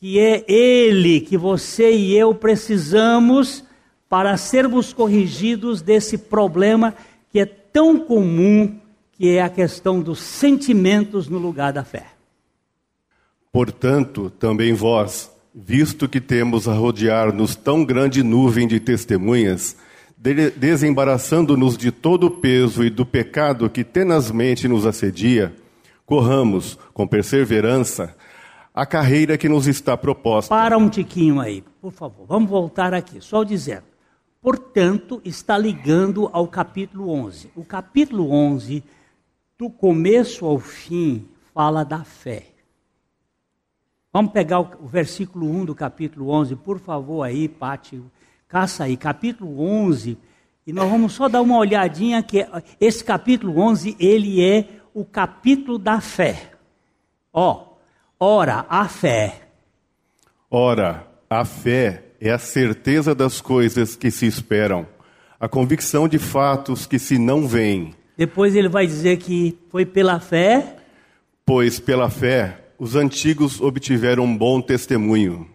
Que 0.01 0.19
é 0.19 0.45
ele 0.51 1.21
que 1.21 1.37
você 1.37 1.97
e 1.97 2.17
eu 2.17 2.35
precisamos 2.35 3.65
para 4.09 4.37
sermos 4.37 4.93
corrigidos 4.93 5.81
desse 5.81 6.19
problema 6.19 6.95
que 7.31 7.39
é 7.39 7.47
tão 7.47 8.01
comum 8.01 8.81
que 9.19 9.37
é 9.37 9.43
a 9.43 9.49
questão 9.49 10.01
dos 10.01 10.21
sentimentos 10.21 11.29
no 11.29 11.39
lugar 11.39 11.73
da 11.73 11.83
fé. 11.83 12.07
Portanto, 13.51 14.31
também 14.31 14.73
vós, 14.73 15.33
visto 15.53 16.09
que 16.09 16.21
temos 16.21 16.69
a 16.69 16.73
rodear-nos 16.73 17.57
tão 17.57 17.85
grande 17.85 18.23
nuvem 18.23 18.69
de 18.69 18.79
testemunhas, 18.79 19.77
desembaraçando-nos 20.57 21.77
de 21.77 21.91
todo 21.91 22.29
o 22.29 22.31
peso 22.31 22.85
e 22.85 22.91
do 22.91 23.05
pecado 23.05 23.69
que 23.69 23.83
tenazmente 23.83 24.69
nos 24.69 24.87
assedia, 24.87 25.53
corramos 26.07 26.79
com 26.95 27.07
perseverança 27.07 28.15
a 28.73 28.87
carreira 28.87 29.37
que 29.37 29.49
nos 29.49 29.67
está 29.67 29.97
proposta. 29.97 30.55
Para 30.55 30.79
um 30.79 30.89
tiquinho 30.89 31.41
aí, 31.41 31.65
por 31.81 31.91
favor. 31.91 32.25
Vamos 32.25 32.49
voltar 32.49 32.95
aqui, 32.95 33.21
só 33.21 33.43
dizendo. 33.43 33.83
Portanto, 34.41 35.21
está 35.25 35.59
ligando 35.59 36.31
ao 36.33 36.47
capítulo 36.47 37.11
11. 37.11 37.51
O 37.57 37.65
capítulo 37.65 38.31
11 38.31 38.85
do 39.59 39.69
começo 39.69 40.47
ao 40.47 40.61
fim, 40.61 41.27
fala 41.53 41.85
da 41.85 42.05
fé. 42.05 42.45
Vamos 44.13 44.31
pegar 44.31 44.61
o, 44.61 44.87
versículo 44.87 45.51
1 45.51 45.65
do 45.65 45.75
capítulo 45.75 46.31
11, 46.31 46.55
por 46.55 46.79
favor, 46.79 47.25
aí, 47.25 47.49
Pati, 47.49 48.01
caça 48.47 48.85
aí, 48.85 48.97
capítulo 48.97 49.61
11, 49.61 50.17
e 50.65 50.73
nós 50.73 50.89
vamos 50.89 51.13
só 51.13 51.29
dar 51.29 51.43
uma 51.43 51.59
olhadinha 51.59 52.23
que 52.23 52.47
esse 52.81 53.03
capítulo 53.03 53.59
11, 53.59 53.97
ele 53.99 54.41
é 54.41 54.81
o 54.95 55.05
capítulo 55.05 55.77
da 55.77 56.01
fé. 56.01 56.53
Ó, 57.33 57.73
ora, 58.21 58.65
a 58.69 58.87
fé. 58.89 59.49
Ora, 60.49 61.05
a 61.29 61.45
fé 61.45 62.05
é 62.21 62.31
a 62.31 62.39
certeza 62.39 63.13
das 63.13 63.41
coisas 63.41 63.97
que 63.97 64.09
se 64.09 64.25
esperam, 64.25 64.87
a 65.41 65.49
convicção 65.49 66.07
de 66.07 66.19
fatos 66.21 66.87
que 66.87 66.99
se 66.99 67.19
não 67.19 67.49
veem. 67.49 67.98
Depois 68.19 68.57
ele 68.57 68.69
vai 68.69 68.85
dizer 68.85 69.17
que 69.19 69.57
foi 69.71 69.87
pela 69.87 70.19
fé. 70.19 70.77
Pois 71.47 71.79
pela 71.79 72.11
fé 72.11 72.65
os 72.77 72.97
antigos 72.97 73.61
obtiveram 73.61 74.25
um 74.25 74.37
bom 74.37 74.61
testemunho. 74.61 75.49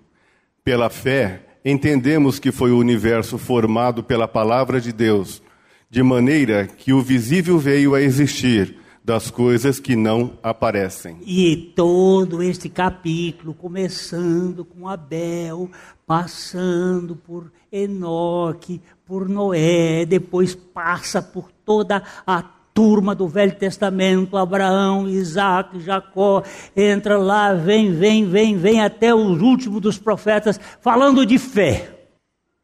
Pela 0.63 0.89
fé 0.89 1.41
entendemos 1.65 2.39
que 2.39 2.53
foi 2.53 2.71
o 2.71 2.77
universo 2.77 3.37
formado 3.37 4.01
pela 4.01 4.29
palavra 4.29 4.79
de 4.79 4.93
Deus, 4.93 5.43
de 5.89 6.01
maneira 6.01 6.65
que 6.65 6.93
o 6.93 7.01
visível 7.01 7.59
veio 7.59 7.95
a 7.95 8.01
existir 8.01 8.77
das 9.03 9.29
coisas 9.29 9.79
que 9.79 9.97
não 9.97 10.39
aparecem. 10.41 11.17
E 11.25 11.73
todo 11.75 12.41
este 12.41 12.69
capítulo, 12.69 13.53
começando 13.53 14.63
com 14.63 14.87
Abel, 14.87 15.69
passando 16.07 17.13
por 17.13 17.51
Enoque, 17.73 18.79
por 19.03 19.27
Noé, 19.27 20.05
depois 20.05 20.53
passa 20.53 21.23
por 21.23 21.51
toda 21.65 22.03
a 22.25 22.43
turma 22.71 23.15
do 23.15 23.27
Velho 23.27 23.55
Testamento, 23.55 24.37
Abraão, 24.37 25.09
Isaac, 25.09 25.79
Jacó, 25.79 26.43
entra 26.75 27.17
lá, 27.17 27.53
vem, 27.53 27.91
vem, 27.93 28.25
vem, 28.25 28.55
vem 28.57 28.81
até 28.81 29.13
o 29.13 29.17
último 29.17 29.79
dos 29.79 29.97
profetas, 29.97 30.59
falando 30.79 31.25
de 31.25 31.39
fé. 31.39 32.05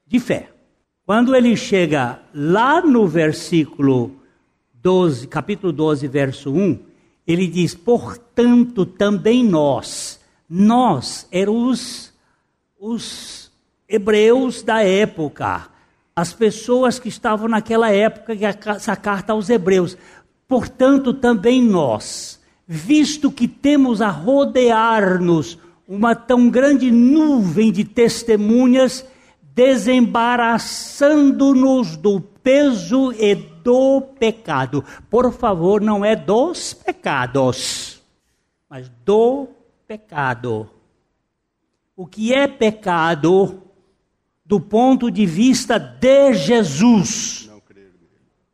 De 0.05 0.19
fé. 0.19 0.49
Quando 1.05 1.35
ele 1.35 1.55
chega 1.55 2.19
lá 2.33 2.81
no 2.81 3.07
versículo 3.07 4.11
12, 4.75 5.27
capítulo 5.27 5.73
12, 5.73 6.07
verso 6.07 6.51
1, 6.51 6.79
ele 7.25 7.47
diz: 7.47 7.73
Portanto, 7.73 8.85
também 8.85 9.43
nós, 9.43 10.19
nós 10.47 11.27
éramos 11.31 12.13
os 12.79 13.48
hebreus 13.89 14.62
da 14.62 14.84
época, 14.84 15.67
as 16.15 16.32
pessoas 16.32 16.99
que 16.99 17.10
estavam 17.10 17.47
naquela 17.47 17.91
época, 17.91 18.36
que 18.36 18.45
essa 18.45 18.95
carta 18.95 19.34
aos 19.34 19.49
hebreus. 19.49 19.97
Portanto, 20.47 21.12
também 21.13 21.60
nós, 21.62 22.39
visto 22.67 23.32
que 23.32 23.47
temos 23.47 24.02
a 24.02 24.10
rodear-nos 24.10 25.58
uma 25.88 26.13
tão 26.13 26.49
grande 26.49 26.91
nuvem 26.91 27.71
de 27.71 27.84
testemunhas, 27.84 29.04
desembaraçando-nos 29.56 31.97
do 31.97 32.21
peso 32.21 33.12
e 33.13 33.34
do 33.34 34.02
pecado. 34.02 34.86
Por 35.10 35.34
favor, 35.34 35.82
não 35.82 36.06
é 36.06 36.15
dos 36.15 36.73
pecados, 36.73 38.04
mas 38.69 38.88
do 39.04 39.47
pecado. 39.88 40.69
O 41.95 42.06
que 42.06 42.32
é 42.34 42.47
pecado 42.47 43.63
do 44.49 44.59
ponto 44.59 45.12
de 45.12 45.27
vista 45.27 45.77
de 45.77 46.33
Jesus? 46.33 47.47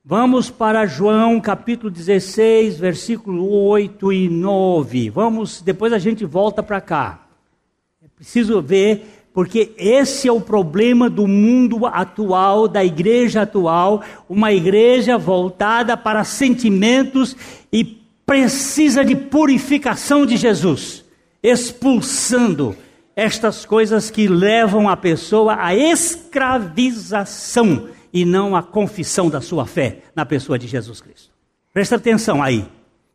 Vamos 0.03 0.49
para 0.49 0.85
João 0.85 1.39
capítulo 1.39 1.89
16, 1.89 2.77
versículo 2.77 3.49
8 3.49 4.11
e 4.11 4.27
9. 4.27 5.09
Vamos, 5.09 5.61
depois 5.61 5.93
a 5.93 5.97
gente 5.97 6.25
volta 6.25 6.61
para 6.61 6.81
cá. 6.81 7.25
É 8.03 8.09
preciso 8.13 8.61
ver, 8.61 9.29
porque 9.33 9.71
esse 9.77 10.27
é 10.27 10.31
o 10.33 10.41
problema 10.41 11.09
do 11.09 11.25
mundo 11.25 11.85
atual, 11.85 12.67
da 12.67 12.83
igreja 12.83 13.43
atual, 13.43 14.03
uma 14.27 14.51
igreja 14.51 15.17
voltada 15.17 15.95
para 15.95 16.25
sentimentos 16.25 17.37
e 17.71 17.85
precisa 18.25 19.05
de 19.05 19.15
purificação 19.15 20.25
de 20.25 20.35
Jesus, 20.35 21.05
expulsando 21.41 22.75
estas 23.15 23.65
coisas 23.65 24.11
que 24.11 24.27
levam 24.27 24.89
a 24.89 24.97
pessoa 24.97 25.55
à 25.59 25.73
escravização 25.73 27.87
e 28.11 28.25
não 28.25 28.53
a 28.55 28.63
confissão 28.63 29.29
da 29.29 29.39
sua 29.41 29.65
fé 29.65 30.03
na 30.15 30.25
pessoa 30.25 30.59
de 30.59 30.67
Jesus 30.67 31.01
Cristo. 31.01 31.33
Presta 31.73 31.95
atenção 31.95 32.43
aí. 32.43 32.65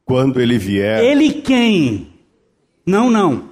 Quando 0.04 0.40
ele 0.40 0.58
vier. 0.58 1.04
Ele 1.04 1.34
quem? 1.34 2.14
Não, 2.86 3.10
não. 3.10 3.50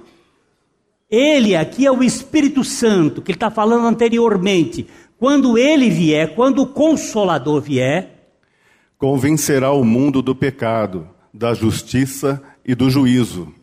Ele 1.09 1.55
aqui 1.55 1.85
é 1.85 1.91
o 1.91 2.03
Espírito 2.03 2.63
Santo, 2.63 3.21
que 3.21 3.31
ele 3.31 3.37
está 3.37 3.49
falando 3.49 3.87
anteriormente. 3.87 4.85
Quando 5.17 5.57
ele 5.57 5.89
vier, 5.89 6.35
quando 6.35 6.61
o 6.61 6.67
Consolador 6.67 7.61
vier, 7.61 8.35
convencerá 8.97 9.71
o 9.71 9.83
mundo 9.83 10.21
do 10.21 10.35
pecado, 10.35 11.09
da 11.33 11.53
justiça 11.53 12.41
e 12.63 12.75
do 12.75 12.89
juízo. 12.89 13.53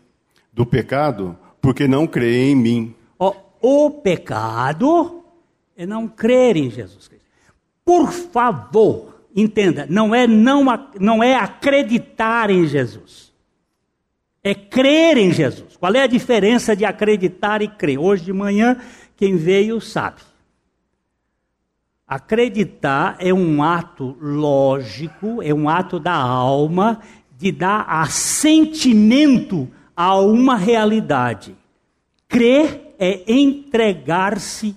Do 0.53 0.67
pecado, 0.67 1.39
porque 1.67 1.89
não 1.89 2.07
crê 2.07 2.51
em 2.51 2.55
mim. 2.55 2.95
o 3.61 3.91
pecado 3.91 5.25
é 5.77 5.85
não 5.85 6.07
crer 6.07 6.57
em 6.57 6.71
Jesus 6.71 7.09
Cristo. 7.09 7.27
Por 7.85 8.13
favor, 8.13 9.23
entenda, 9.35 9.85
não 9.91 10.15
é 10.15 10.29
não, 10.29 10.65
não 11.01 11.25
é 11.25 11.35
acreditar 11.35 12.51
em 12.51 12.69
Jesus. 12.69 13.33
É 14.45 14.55
crer 14.55 15.19
em 15.19 15.33
Jesus. 15.33 15.77
Qual 15.77 15.93
é 15.93 16.03
a 16.03 16.07
diferença 16.07 16.77
de 16.77 16.85
acreditar 16.85 17.61
e 17.61 17.67
crer? 17.67 17.99
Hoje 17.99 18.27
de 18.27 18.33
manhã, 18.33 18.77
quem 19.17 19.37
veio 19.37 19.81
sabe. 19.81 20.21
Acreditar 22.07 23.17
é 23.19 23.35
um 23.35 23.61
ato 23.61 24.17
lógico, 24.21 25.43
é 25.43 25.53
um 25.53 25.69
ato 25.69 25.99
da 25.99 26.15
alma 26.15 27.01
de 27.37 27.51
dar 27.51 27.85
assentimento 27.89 29.69
a 29.97 30.19
uma 30.19 30.57
realidade. 30.57 31.57
Crer 32.29 32.95
é 32.99 33.25
entregar-se 33.27 34.77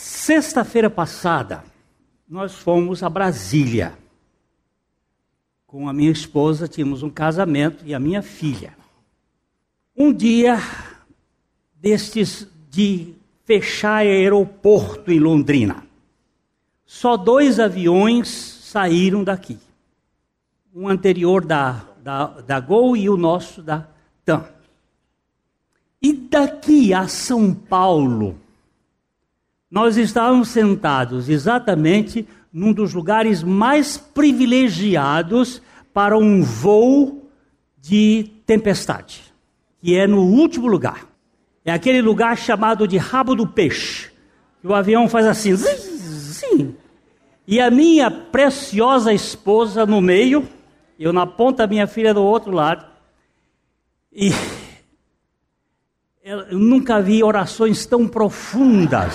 Sexta-feira 0.00 0.88
passada, 0.88 1.64
nós 2.28 2.54
fomos 2.54 3.02
a 3.02 3.10
Brasília. 3.10 3.98
Com 5.66 5.88
a 5.88 5.92
minha 5.92 6.12
esposa, 6.12 6.68
tínhamos 6.68 7.02
um 7.02 7.10
casamento 7.10 7.84
e 7.84 7.92
a 7.92 7.98
minha 7.98 8.22
filha. 8.22 8.76
Um 9.96 10.12
dia 10.12 10.56
destes 11.74 12.46
de 12.70 13.12
fechar 13.44 14.02
aeroporto 14.02 15.10
em 15.10 15.18
Londrina. 15.18 15.84
Só 16.86 17.16
dois 17.16 17.58
aviões 17.58 18.28
saíram 18.28 19.24
daqui. 19.24 19.58
Um 20.72 20.86
anterior 20.86 21.44
da, 21.44 21.87
da, 22.08 22.26
da 22.46 22.58
Gol 22.58 22.96
e 22.96 23.10
o 23.10 23.18
nosso 23.18 23.60
da 23.60 23.86
TAM. 24.24 24.46
E 26.00 26.10
daqui 26.14 26.94
a 26.94 27.06
São 27.06 27.52
Paulo, 27.52 28.38
nós 29.70 29.98
estávamos 29.98 30.48
sentados 30.48 31.28
exatamente 31.28 32.26
num 32.50 32.72
dos 32.72 32.94
lugares 32.94 33.42
mais 33.42 33.98
privilegiados 33.98 35.60
para 35.92 36.16
um 36.16 36.42
voo 36.42 37.28
de 37.78 38.30
tempestade, 38.46 39.22
que 39.82 39.94
é 39.94 40.06
no 40.06 40.22
último 40.22 40.66
lugar. 40.66 41.06
É 41.62 41.70
aquele 41.70 42.00
lugar 42.00 42.38
chamado 42.38 42.88
de 42.88 42.96
rabo 42.96 43.34
do 43.34 43.46
peixe. 43.46 44.10
Que 44.62 44.66
o 44.66 44.74
avião 44.74 45.10
faz 45.10 45.26
assim, 45.26 45.54
sim. 45.58 46.74
E 47.46 47.60
a 47.60 47.70
minha 47.70 48.10
preciosa 48.10 49.12
esposa 49.12 49.84
no 49.84 50.00
meio, 50.00 50.48
eu 50.98 51.12
na 51.12 51.24
ponta, 51.26 51.66
minha 51.66 51.86
filha 51.86 52.12
do 52.12 52.22
outro 52.24 52.50
lado. 52.50 52.84
E 54.12 54.30
eu 56.24 56.58
nunca 56.58 57.00
vi 57.00 57.22
orações 57.22 57.86
tão 57.86 58.08
profundas. 58.08 59.14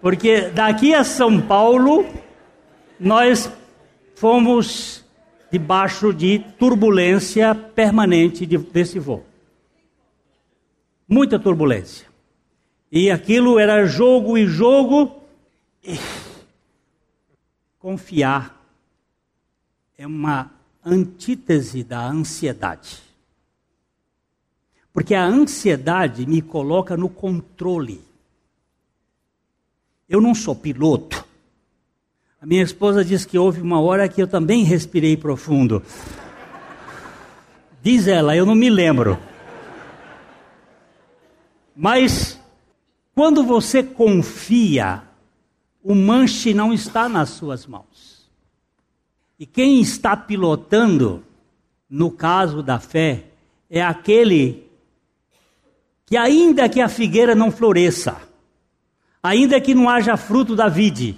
Porque 0.00 0.50
daqui 0.50 0.92
a 0.92 1.04
São 1.04 1.40
Paulo, 1.40 2.04
nós 2.98 3.48
fomos 4.16 5.04
debaixo 5.52 6.12
de 6.12 6.40
turbulência 6.58 7.54
permanente 7.54 8.44
desse 8.44 8.98
voo. 8.98 9.24
Muita 11.06 11.38
turbulência. 11.38 12.08
E 12.90 13.10
aquilo 13.10 13.58
era 13.60 13.86
jogo 13.86 14.36
e 14.36 14.46
jogo. 14.46 15.22
E 15.84 15.96
confiar 17.82 18.64
é 19.98 20.06
uma 20.06 20.52
antítese 20.84 21.82
da 21.82 22.06
ansiedade. 22.06 23.02
Porque 24.92 25.16
a 25.16 25.24
ansiedade 25.24 26.24
me 26.24 26.40
coloca 26.40 26.96
no 26.96 27.08
controle. 27.08 28.00
Eu 30.08 30.20
não 30.20 30.32
sou 30.32 30.54
piloto. 30.54 31.26
A 32.40 32.46
minha 32.46 32.62
esposa 32.62 33.04
diz 33.04 33.24
que 33.24 33.36
houve 33.36 33.60
uma 33.60 33.80
hora 33.80 34.08
que 34.08 34.22
eu 34.22 34.28
também 34.28 34.62
respirei 34.62 35.16
profundo. 35.16 35.82
Diz 37.82 38.06
ela, 38.06 38.36
eu 38.36 38.46
não 38.46 38.54
me 38.54 38.70
lembro. 38.70 39.18
Mas 41.74 42.38
quando 43.12 43.42
você 43.42 43.82
confia, 43.82 45.02
o 45.82 45.94
manche 45.94 46.54
não 46.54 46.72
está 46.72 47.08
nas 47.08 47.30
suas 47.30 47.66
mãos. 47.66 48.30
E 49.38 49.46
quem 49.46 49.80
está 49.80 50.16
pilotando, 50.16 51.24
no 51.90 52.10
caso 52.10 52.62
da 52.62 52.78
fé, 52.78 53.24
é 53.68 53.82
aquele 53.82 54.64
que, 56.06 56.16
ainda 56.16 56.68
que 56.68 56.80
a 56.80 56.88
figueira 56.88 57.34
não 57.34 57.50
floresça, 57.50 58.16
ainda 59.22 59.60
que 59.60 59.74
não 59.74 59.88
haja 59.88 60.16
fruto 60.16 60.54
da 60.54 60.68
vide, 60.68 61.16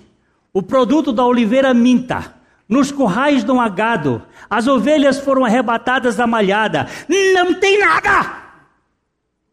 o 0.52 0.62
produto 0.62 1.12
da 1.12 1.24
oliveira 1.26 1.74
minta, 1.74 2.34
nos 2.66 2.90
currais 2.90 3.44
dão 3.44 3.60
agado, 3.60 4.22
as 4.48 4.66
ovelhas 4.66 5.18
foram 5.18 5.44
arrebatadas 5.44 6.16
da 6.16 6.26
malhada, 6.26 6.86
não 7.08 7.54
tem 7.54 7.78
nada, 7.78 8.42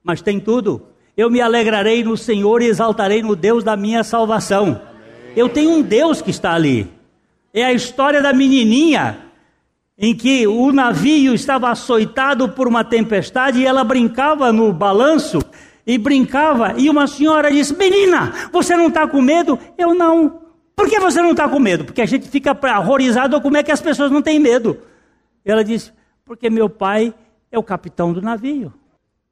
mas 0.03 0.21
tem 0.21 0.39
tudo. 0.39 0.85
Eu 1.17 1.29
me 1.29 1.41
alegrarei 1.41 2.03
no 2.03 2.15
Senhor 2.15 2.61
e 2.61 2.67
exaltarei 2.67 3.21
no 3.21 3.35
Deus 3.35 3.63
da 3.63 3.75
minha 3.75 4.03
salvação. 4.03 4.90
Eu 5.35 5.47
tenho 5.47 5.71
um 5.71 5.81
Deus 5.81 6.21
que 6.21 6.29
está 6.29 6.53
ali. 6.53 6.91
É 7.53 7.63
a 7.63 7.73
história 7.73 8.21
da 8.21 8.33
menininha 8.33 9.17
em 9.97 10.15
que 10.15 10.47
o 10.47 10.71
navio 10.71 11.33
estava 11.33 11.69
açoitado 11.69 12.49
por 12.49 12.67
uma 12.67 12.83
tempestade 12.83 13.59
e 13.59 13.65
ela 13.65 13.83
brincava 13.83 14.51
no 14.51 14.73
balanço 14.73 15.39
e 15.85 15.97
brincava, 15.97 16.75
e 16.77 16.89
uma 16.89 17.07
senhora 17.07 17.51
disse: 17.51 17.75
Menina, 17.75 18.33
você 18.51 18.75
não 18.75 18.87
está 18.87 19.07
com 19.07 19.21
medo? 19.21 19.57
Eu 19.77 19.93
não. 19.93 20.41
Por 20.75 20.87
que 20.87 20.99
você 20.99 21.21
não 21.21 21.31
está 21.31 21.47
com 21.47 21.59
medo? 21.59 21.85
Porque 21.85 22.01
a 22.01 22.05
gente 22.05 22.29
fica 22.29 22.57
horrorizado 22.79 23.39
como 23.41 23.57
é 23.57 23.63
que 23.63 23.71
as 23.71 23.81
pessoas 23.81 24.11
não 24.11 24.21
têm 24.21 24.39
medo. 24.39 24.77
Ela 25.43 25.63
disse: 25.63 25.91
Porque 26.25 26.49
meu 26.49 26.69
pai 26.69 27.13
é 27.51 27.57
o 27.57 27.63
capitão 27.63 28.13
do 28.13 28.21
navio. 28.21 28.73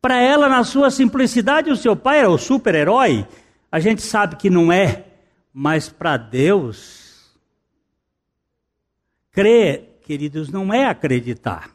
Para 0.02 0.22
ela, 0.22 0.48
na 0.48 0.64
sua 0.64 0.90
simplicidade, 0.90 1.72
o 1.72 1.76
seu 1.76 1.96
pai 1.96 2.20
era 2.20 2.30
o 2.30 2.38
super-herói. 2.38 3.28
A 3.72 3.80
gente 3.80 4.02
sabe 4.02 4.36
que 4.36 4.50
não 4.50 4.72
é, 4.72 5.06
mas 5.54 5.90
para 5.90 6.18
Deus, 6.18 7.30
crer, 9.32 10.00
queridos, 10.04 10.50
não 10.50 10.74
é 10.74 10.86
acreditar. 10.86 11.72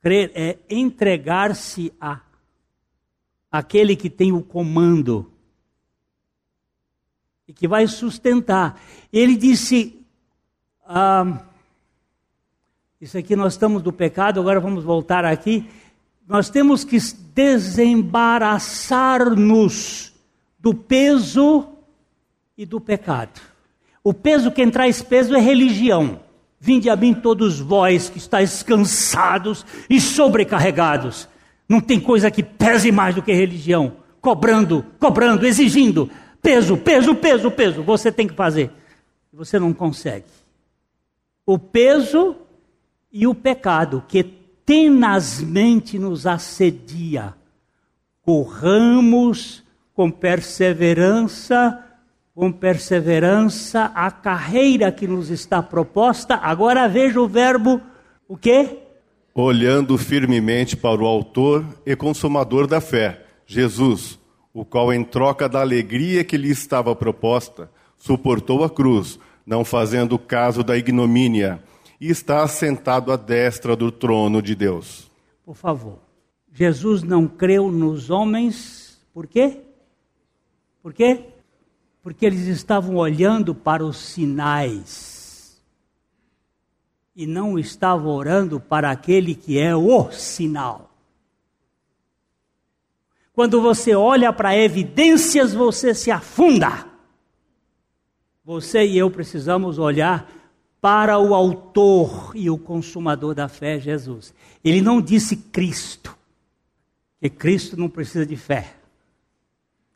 Crer 0.00 0.30
é 0.34 0.58
entregar-se 0.68 1.92
a 2.00 2.20
aquele 3.50 3.94
que 3.94 4.08
tem 4.08 4.32
o 4.32 4.42
comando 4.42 5.30
e 7.46 7.52
que 7.52 7.68
vai 7.68 7.86
sustentar. 7.86 8.80
Ele 9.12 9.36
disse: 9.36 10.02
ah, 10.86 11.44
Isso 13.00 13.18
aqui 13.18 13.36
nós 13.36 13.52
estamos 13.52 13.82
do 13.82 13.92
pecado, 13.92 14.40
agora 14.40 14.58
vamos 14.58 14.82
voltar 14.82 15.24
aqui. 15.24 15.70
Nós 16.26 16.48
temos 16.48 16.82
que 16.82 16.98
desembaraçar-nos 17.34 20.12
do 20.58 20.74
peso 20.74 21.72
e 22.62 22.66
do 22.66 22.80
pecado. 22.80 23.40
O 24.04 24.14
peso, 24.14 24.52
quem 24.52 24.70
traz 24.70 25.02
peso 25.02 25.34
é 25.34 25.40
religião. 25.40 26.20
Vinde 26.60 26.88
a 26.88 26.94
mim 26.94 27.12
todos 27.12 27.58
vós 27.58 28.08
que 28.08 28.18
estáis 28.18 28.62
cansados 28.62 29.66
e 29.90 30.00
sobrecarregados. 30.00 31.28
Não 31.68 31.80
tem 31.80 31.98
coisa 31.98 32.30
que 32.30 32.42
pese 32.42 32.92
mais 32.92 33.14
do 33.14 33.22
que 33.22 33.32
religião. 33.32 33.96
cobrando, 34.20 34.86
cobrando, 35.00 35.44
exigindo. 35.44 36.08
Peso, 36.40 36.76
peso, 36.76 37.16
peso, 37.16 37.50
peso. 37.50 37.82
Você 37.82 38.12
tem 38.12 38.28
que 38.28 38.34
fazer. 38.34 38.70
Você 39.32 39.58
não 39.58 39.72
consegue. 39.72 40.26
O 41.44 41.58
peso 41.58 42.36
e 43.12 43.26
o 43.26 43.34
pecado 43.34 44.04
que 44.06 44.22
tenazmente 44.22 45.98
nos 45.98 46.24
assedia. 46.28 47.34
Corramos 48.20 49.64
com 49.92 50.08
perseverança, 50.08 51.84
com 52.34 52.50
perseverança 52.50 53.92
a 53.94 54.10
carreira 54.10 54.90
que 54.90 55.06
nos 55.06 55.30
está 55.30 55.62
proposta. 55.62 56.36
Agora 56.36 56.88
veja 56.88 57.20
o 57.20 57.28
verbo 57.28 57.80
o 58.26 58.36
quê? 58.36 58.78
Olhando 59.34 59.98
firmemente 59.98 60.76
para 60.76 61.02
o 61.02 61.06
autor 61.06 61.64
e 61.84 61.94
consumador 61.94 62.66
da 62.66 62.80
fé, 62.80 63.24
Jesus, 63.46 64.18
o 64.52 64.64
qual 64.64 64.92
em 64.92 65.04
troca 65.04 65.48
da 65.48 65.60
alegria 65.60 66.24
que 66.24 66.36
lhe 66.36 66.50
estava 66.50 66.94
proposta, 66.94 67.70
suportou 67.98 68.64
a 68.64 68.70
cruz, 68.70 69.18
não 69.46 69.64
fazendo 69.64 70.18
caso 70.18 70.62
da 70.62 70.76
ignomínia, 70.76 71.62
e 72.00 72.08
está 72.08 72.42
assentado 72.42 73.12
à 73.12 73.16
destra 73.16 73.76
do 73.76 73.90
trono 73.90 74.42
de 74.42 74.54
Deus. 74.54 75.10
Por 75.44 75.54
favor. 75.54 75.98
Jesus 76.52 77.02
não 77.02 77.26
creu 77.26 77.70
nos 77.70 78.10
homens, 78.10 79.00
por 79.14 79.26
quê? 79.26 79.60
Por 80.82 80.92
quê? 80.92 81.31
Porque 82.02 82.26
eles 82.26 82.46
estavam 82.46 82.96
olhando 82.96 83.54
para 83.54 83.84
os 83.84 83.96
sinais 83.96 85.62
e 87.14 87.26
não 87.26 87.58
estavam 87.58 88.10
orando 88.10 88.58
para 88.58 88.90
aquele 88.90 89.34
que 89.34 89.58
é 89.58 89.74
o 89.76 90.10
sinal. 90.10 90.90
Quando 93.32 93.60
você 93.62 93.94
olha 93.94 94.32
para 94.32 94.56
evidências, 94.56 95.54
você 95.54 95.94
se 95.94 96.10
afunda. 96.10 96.86
Você 98.44 98.84
e 98.84 98.98
eu 98.98 99.10
precisamos 99.10 99.78
olhar 99.78 100.30
para 100.80 101.18
o 101.18 101.34
autor 101.34 102.32
e 102.34 102.50
o 102.50 102.58
consumador 102.58 103.34
da 103.34 103.48
fé, 103.48 103.78
Jesus. 103.78 104.34
Ele 104.64 104.82
não 104.82 105.00
disse 105.00 105.36
Cristo, 105.36 106.16
que 107.20 107.30
Cristo 107.30 107.76
não 107.76 107.88
precisa 107.88 108.26
de 108.26 108.36
fé. 108.36 108.74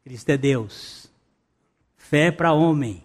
Cristo 0.04 0.28
é 0.30 0.36
Deus. 0.36 1.05
Fé 2.08 2.30
para 2.30 2.52
homem. 2.52 3.02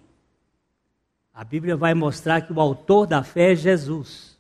A 1.34 1.44
Bíblia 1.44 1.76
vai 1.76 1.96
mostrar 1.96 2.42
que 2.42 2.54
o 2.54 2.62
autor 2.62 3.08
da 3.08 3.24
fé 3.24 3.54
é 3.54 3.56
Jesus. 3.56 4.38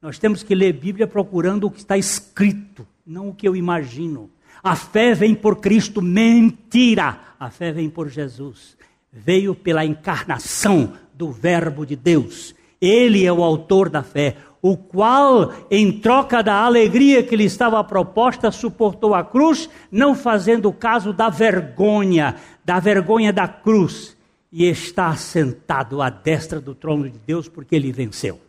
Nós 0.00 0.18
temos 0.18 0.42
que 0.42 0.54
ler 0.54 0.72
Bíblia 0.72 1.06
procurando 1.06 1.64
o 1.64 1.70
que 1.70 1.80
está 1.80 1.98
escrito, 1.98 2.86
não 3.06 3.28
o 3.28 3.34
que 3.34 3.46
eu 3.46 3.54
imagino. 3.54 4.30
A 4.62 4.74
fé 4.74 5.12
vem 5.12 5.34
por 5.34 5.56
Cristo, 5.56 6.00
mentira. 6.00 7.18
A 7.38 7.50
fé 7.50 7.72
vem 7.72 7.90
por 7.90 8.08
Jesus. 8.08 8.74
Veio 9.12 9.54
pela 9.54 9.84
encarnação 9.84 10.94
do 11.12 11.30
Verbo 11.30 11.84
de 11.84 11.94
Deus. 11.94 12.54
Ele 12.80 13.26
é 13.26 13.32
o 13.32 13.44
autor 13.44 13.90
da 13.90 14.02
fé, 14.02 14.36
o 14.64 14.78
qual, 14.78 15.52
em 15.70 15.92
troca 16.00 16.42
da 16.42 16.54
alegria 16.54 17.22
que 17.22 17.36
lhe 17.36 17.44
estava 17.44 17.84
proposta, 17.84 18.50
suportou 18.50 19.14
a 19.14 19.22
cruz, 19.22 19.68
não 19.92 20.14
fazendo 20.14 20.72
caso 20.72 21.12
da 21.12 21.28
vergonha, 21.28 22.36
da 22.64 22.80
vergonha 22.80 23.32
da 23.32 23.46
cruz, 23.46 24.16
e 24.50 24.64
está 24.64 25.14
sentado 25.16 26.00
à 26.00 26.08
destra 26.08 26.60
do 26.60 26.74
trono 26.74 27.10
de 27.10 27.18
Deus, 27.18 27.48
porque 27.48 27.74
ele 27.74 27.90
venceu. 27.90 28.40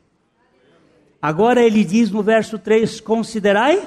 Agora 1.22 1.64
ele 1.64 1.84
diz 1.84 2.12
no 2.12 2.22
verso 2.22 2.60
3: 2.60 3.02
Considerai 3.02 3.82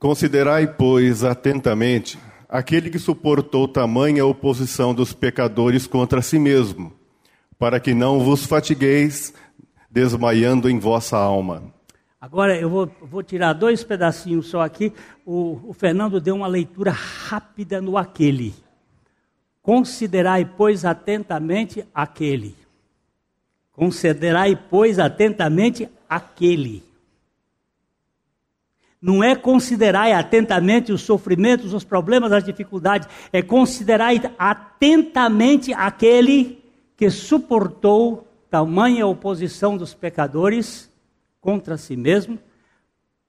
Considerai, 0.00 0.66
pois, 0.66 1.22
atentamente 1.22 2.18
aquele 2.48 2.90
que 2.90 2.98
suportou 2.98 3.68
tamanha 3.68 4.26
oposição 4.26 4.92
dos 4.92 5.12
pecadores 5.12 5.86
contra 5.86 6.20
si 6.20 6.38
mesmo, 6.38 6.92
para 7.58 7.78
que 7.78 7.94
não 7.94 8.18
vos 8.18 8.44
fatigueis 8.44 9.32
desmaiando 9.90 10.68
em 10.68 10.78
vossa 10.78 11.16
alma. 11.16 11.62
Agora 12.20 12.58
eu 12.58 12.68
vou, 12.68 12.90
vou 13.02 13.22
tirar 13.22 13.52
dois 13.52 13.84
pedacinhos 13.84 14.46
só 14.46 14.62
aqui. 14.62 14.92
O, 15.24 15.60
o 15.68 15.72
Fernando 15.72 16.20
deu 16.20 16.34
uma 16.34 16.46
leitura 16.46 16.90
rápida 16.90 17.80
no 17.80 17.96
aquele. 17.96 18.54
Considerai, 19.62 20.44
pois, 20.44 20.84
atentamente 20.84 21.86
aquele. 21.94 22.56
Considerai, 23.72 24.56
pois, 24.68 24.98
atentamente 24.98 25.88
aquele 26.08 26.82
não 29.00 29.24
é 29.24 29.34
considerar 29.34 30.12
atentamente 30.12 30.92
os 30.92 31.00
sofrimentos, 31.00 31.72
os 31.72 31.84
problemas, 31.84 32.32
as 32.32 32.44
dificuldades, 32.44 33.08
é 33.32 33.40
considerar 33.40 34.12
atentamente 34.38 35.72
aquele 35.72 36.62
que 36.96 37.08
suportou 37.08 38.26
tamanha 38.50 39.06
oposição 39.06 39.76
dos 39.76 39.94
pecadores 39.94 40.90
contra 41.40 41.78
si 41.78 41.96
mesmo, 41.96 42.38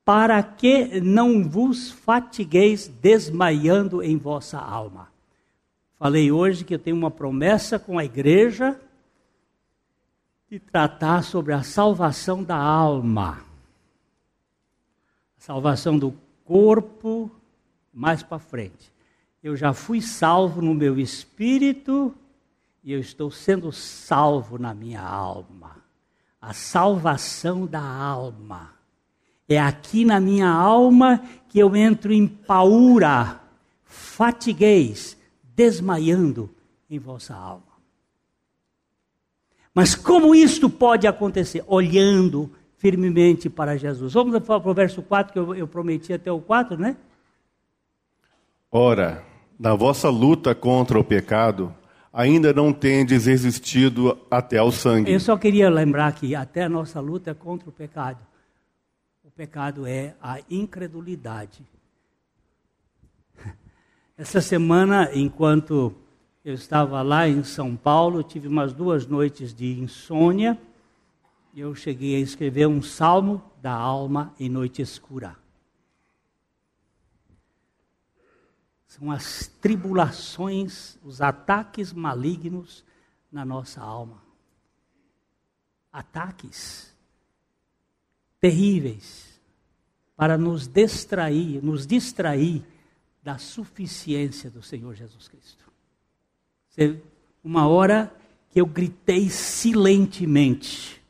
para 0.04 0.44
que 0.44 1.00
não 1.00 1.48
vos 1.48 1.92
fatigueis 1.92 2.88
desmaiando 2.88 4.04
em 4.04 4.18
vossa 4.18 4.58
alma. 4.58 5.11
Falei 6.02 6.32
hoje 6.32 6.66
que 6.66 6.74
eu 6.74 6.80
tenho 6.80 6.98
uma 6.98 7.12
promessa 7.12 7.78
com 7.78 8.00
a 8.00 8.04
igreja 8.04 8.82
de 10.50 10.58
tratar 10.58 11.24
sobre 11.24 11.54
a 11.54 11.62
salvação 11.62 12.44
da 12.44 12.58
alma 12.58 13.52
salvação 15.42 15.98
do 15.98 16.14
corpo, 16.46 17.30
mais 17.92 18.22
para 18.22 18.38
frente. 18.38 18.92
Eu 19.42 19.56
já 19.56 19.74
fui 19.74 20.02
salvo 20.02 20.62
no 20.62 20.74
meu 20.74 21.00
espírito 21.00 22.14
e 22.84 22.94
eu 22.94 23.00
estou 23.00 23.32
sendo 23.32 23.72
salvo 23.72 24.60
na 24.60 24.72
minha 24.72 25.02
alma. 25.02 25.78
A 26.40 26.54
salvação 26.54 27.66
da 27.66 27.82
alma. 27.82 28.72
É 29.50 29.60
aqui 29.60 30.06
na 30.06 30.20
minha 30.20 30.48
alma 30.48 31.22
que 31.50 31.58
eu 31.58 31.76
entro 31.76 32.14
em 32.14 32.28
paura, 32.28 33.42
fatigueis, 33.84 35.18
desmaiando 35.62 36.50
em 36.90 36.98
vossa 36.98 37.36
alma. 37.36 37.62
Mas 39.76 39.94
como 39.94 40.34
isto 40.34 40.68
pode 40.68 41.06
acontecer? 41.06 41.64
Olhando 41.68 42.52
firmemente 42.78 43.48
para 43.48 43.78
Jesus. 43.78 44.14
Vamos 44.14 44.40
para 44.40 44.58
o 44.58 44.74
verso 44.74 45.04
4, 45.04 45.32
que 45.32 45.38
eu, 45.38 45.54
eu 45.54 45.68
prometi 45.68 46.12
até 46.12 46.32
o 46.32 46.42
4, 46.42 46.78
né? 46.80 46.98
Ora, 48.72 49.24
na 49.60 49.76
vossa 49.76 50.10
luta 50.10 50.56
contra 50.56 51.00
o 51.00 51.04
pecado, 51.04 51.72
ainda 52.12 52.52
não 52.52 52.74
tendes 52.74 53.28
resistido 53.28 54.18
até 54.32 54.58
ao 54.58 54.72
sangue. 54.72 55.12
Eu 55.12 55.20
só 55.20 55.38
queria 55.38 55.70
lembrar 55.70 56.12
que 56.14 56.34
até 56.34 56.64
a 56.64 56.70
nossa 56.70 57.00
luta 57.00 57.30
é 57.30 57.36
contra 57.36 57.70
o 57.70 57.72
pecado. 57.72 58.20
O 59.24 59.30
pecado 59.30 59.86
é 59.86 60.16
a 60.20 60.40
incredulidade. 60.50 61.62
Essa 64.22 64.40
semana, 64.40 65.10
enquanto 65.16 65.96
eu 66.46 66.54
estava 66.54 67.02
lá 67.02 67.28
em 67.28 67.44
São 67.44 67.76
Paulo, 67.76 68.22
tive 68.22 68.48
umas 68.48 68.72
duas 68.72 69.08
noites 69.08 69.52
de 69.52 69.80
insônia 69.80 70.62
eu 71.56 71.74
cheguei 71.74 72.16
a 72.16 72.20
escrever 72.20 72.68
um 72.68 72.84
salmo 72.84 73.44
da 73.60 73.74
alma 73.74 74.32
em 74.40 74.48
noite 74.48 74.80
escura. 74.80 75.36
São 78.86 79.10
as 79.10 79.48
tribulações, 79.60 81.00
os 81.04 81.20
ataques 81.20 81.92
malignos 81.92 82.86
na 83.32 83.44
nossa 83.44 83.82
alma. 83.82 84.22
Ataques 85.92 86.96
terríveis 88.40 89.42
para 90.16 90.38
nos 90.38 90.68
distrair, 90.68 91.60
nos 91.66 91.88
distrair 91.88 92.64
da 93.22 93.38
suficiência 93.38 94.50
do 94.50 94.64
Senhor 94.64 94.96
Jesus 94.96 95.28
Cristo. 95.28 95.66
Uma 97.44 97.68
hora 97.68 98.14
que 98.50 98.60
eu 98.60 98.66
gritei 98.66 99.30
silentemente 99.30 101.02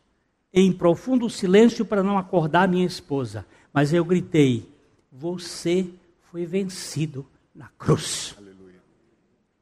em 0.53 0.71
profundo 0.71 1.29
silêncio 1.29 1.85
para 1.85 2.03
não 2.03 2.17
acordar 2.17 2.67
minha 2.67 2.85
esposa. 2.85 3.45
Mas 3.73 3.93
eu 3.93 4.03
gritei: 4.03 4.69
Você 5.11 5.87
foi 6.29 6.45
vencido 6.45 7.25
na 7.55 7.69
cruz. 7.77 8.35
Aleluia. 8.37 8.81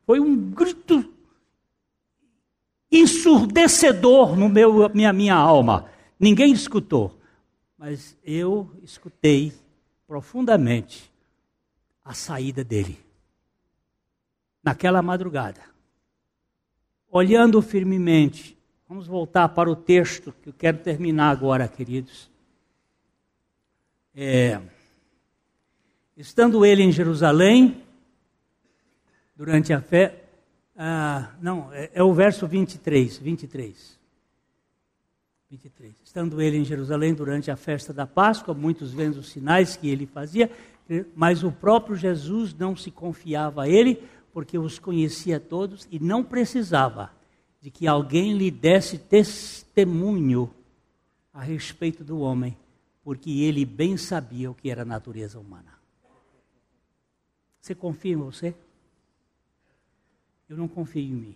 Foi 0.06 0.20
um 0.20 0.36
grito 0.36 1.14
ensurdecedor 2.92 4.36
no 4.36 4.50
meu 4.50 4.90
minha 4.90 5.14
minha 5.14 5.36
alma. 5.36 5.90
Ninguém 6.20 6.52
escutou, 6.52 7.18
mas 7.78 8.18
eu 8.26 8.70
escutei 8.84 9.54
profundamente 10.08 11.09
a 12.10 12.14
saída 12.14 12.64
dele. 12.64 13.00
Naquela 14.64 15.02
madrugada, 15.02 15.62
olhando 17.10 17.62
firmemente 17.62 18.60
Vamos 18.90 19.06
voltar 19.06 19.48
para 19.50 19.70
o 19.70 19.76
texto 19.76 20.34
que 20.42 20.50
eu 20.50 20.54
quero 20.54 20.80
terminar 20.80 21.30
agora, 21.30 21.68
queridos. 21.68 22.28
É, 24.16 24.60
estando 26.18 26.66
ele 26.66 26.82
em 26.82 26.92
Jerusalém, 26.92 27.84
durante 29.36 29.72
a 29.74 29.80
fé. 29.80 30.24
Ah, 30.76 31.36
não, 31.40 31.72
é, 31.72 31.92
é 31.94 32.02
o 32.02 32.12
verso 32.16 32.48
23, 32.48 33.20
23. 33.20 34.00
23. 35.52 35.94
Estando 36.04 36.42
ele 36.42 36.58
em 36.58 36.66
Jerusalém 36.66 37.14
durante 37.14 37.52
a 37.52 37.56
festa 37.56 37.94
da 37.94 38.08
Páscoa, 38.08 38.56
muitos 38.56 38.92
vendo 38.92 39.18
os 39.18 39.30
sinais 39.30 39.76
que 39.76 39.88
ele 39.88 40.08
fazia, 40.08 40.50
mas 41.16 41.44
o 41.44 41.52
próprio 41.52 41.96
Jesus 41.96 42.54
não 42.54 42.76
se 42.76 42.90
confiava 42.90 43.64
a 43.64 43.70
ele, 43.70 44.04
porque 44.34 44.58
os 44.58 44.80
conhecia 44.80 45.40
todos 45.40 45.88
e 45.92 46.00
não 46.00 46.24
precisava 46.24 47.12
de 47.62 47.70
que 47.70 47.88
alguém 47.88 48.34
lhe 48.34 48.50
desse 48.50 48.98
testemunho 48.98 50.54
a 51.34 51.42
respeito 51.42 52.04
do 52.04 52.20
homem, 52.20 52.58
porque 53.04 53.30
ele 53.42 53.66
bem 53.66 53.98
sabia 53.98 54.50
o 54.50 54.56
que 54.56 54.70
era 54.70 54.82
a 54.82 54.86
natureza 54.86 55.40
humana. 55.40 55.78
Você 57.62 57.76
confia 57.76 58.14
em 58.14 58.18
você? 58.18 58.56
Eu 60.48 60.58
não 60.58 60.68
confio 60.68 61.04
em 61.04 61.14
mim. 61.14 61.36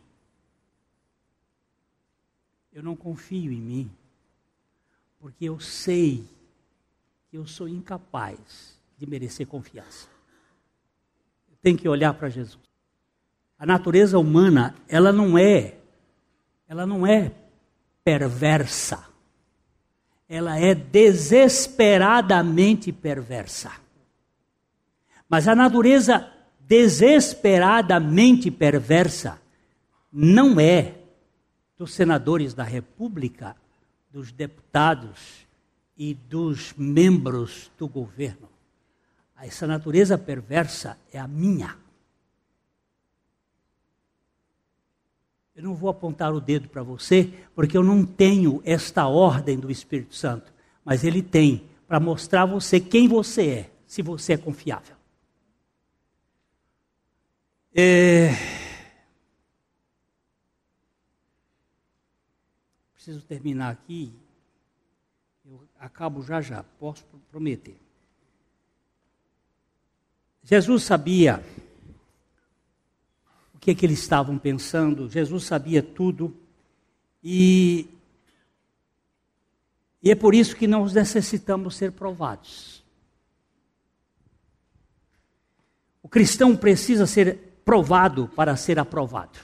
Eu 2.72 2.82
não 2.82 2.96
confio 2.96 3.52
em 3.52 3.62
mim, 3.62 3.92
porque 5.20 5.46
eu 5.46 5.60
sei 5.60 6.28
que 7.30 7.38
eu 7.38 7.46
sou 7.46 7.68
incapaz 7.68 8.82
de 8.98 9.08
merecer 9.08 9.48
confiança. 9.48 10.10
Tenho 11.62 11.78
que 11.78 11.88
olhar 11.88 12.14
para 12.14 12.28
Jesus. 12.30 12.60
A 13.58 13.66
natureza 13.66 14.20
humana, 14.20 14.76
ela 14.88 15.14
não 15.14 15.38
é, 15.38 15.76
ela 16.68 16.86
não 16.86 17.08
é 17.08 17.32
perversa. 18.04 19.08
Ela 20.28 20.60
é 20.60 20.76
desesperadamente 20.76 22.92
perversa. 22.92 23.72
Mas 25.30 25.48
a 25.48 25.56
natureza 25.56 26.30
desesperadamente 26.60 28.52
perversa 28.52 29.42
não 30.12 30.60
é 30.60 30.96
dos 31.78 31.94
senadores 31.94 32.54
da 32.54 32.64
República, 32.64 33.56
dos 34.12 34.32
deputados 34.32 35.48
e 35.98 36.14
dos 36.14 36.74
membros 36.78 37.72
do 37.78 37.88
governo. 37.88 38.53
Essa 39.46 39.68
natureza 39.68 40.18
perversa 40.18 40.98
é 41.12 41.20
a 41.20 41.28
minha. 41.28 41.78
Eu 45.54 45.64
não 45.64 45.76
vou 45.76 45.90
apontar 45.90 46.34
o 46.34 46.40
dedo 46.40 46.70
para 46.70 46.82
você, 46.82 47.26
porque 47.54 47.78
eu 47.78 47.84
não 47.84 48.06
tenho 48.06 48.62
esta 48.66 49.06
ordem 49.06 49.60
do 49.60 49.70
Espírito 49.70 50.16
Santo, 50.16 50.52
mas 50.84 51.04
ele 51.04 51.22
tem 51.22 51.70
para 51.86 52.00
mostrar 52.00 52.44
a 52.44 52.46
você 52.46 52.80
quem 52.80 53.08
você 53.08 53.50
é, 53.50 53.72
se 53.86 54.02
você 54.02 54.34
é 54.34 54.38
confiável. 54.38 54.96
É... 57.76 58.30
Preciso 62.94 63.22
terminar 63.26 63.72
aqui. 63.72 64.18
Eu 65.46 65.68
acabo 65.78 66.24
já 66.24 66.40
já, 66.40 66.64
posso 66.64 67.04
prometer. 67.30 67.83
Jesus 70.44 70.84
sabia 70.84 71.44
o 73.54 73.60
que, 73.60 73.72
é 73.72 73.76
que 73.76 73.86
eles 73.86 74.00
estavam 74.00 74.38
pensando, 74.38 75.10
Jesus 75.10 75.46
sabia 75.46 75.82
tudo, 75.82 76.36
e, 77.24 77.88
e 80.02 80.12
é 80.12 80.16
por 80.16 80.36
isso 80.36 80.56
que 80.56 80.68
nós 80.68 80.94
necessitamos 80.94 81.76
ser 81.76 81.94
provados. 81.94 82.84
O 86.02 86.10
cristão 86.10 86.56
precisa 86.58 87.08
ser 87.08 87.62
provado 87.64 88.28
para 88.28 88.58
ser 88.58 88.78
aprovado. 88.78 89.40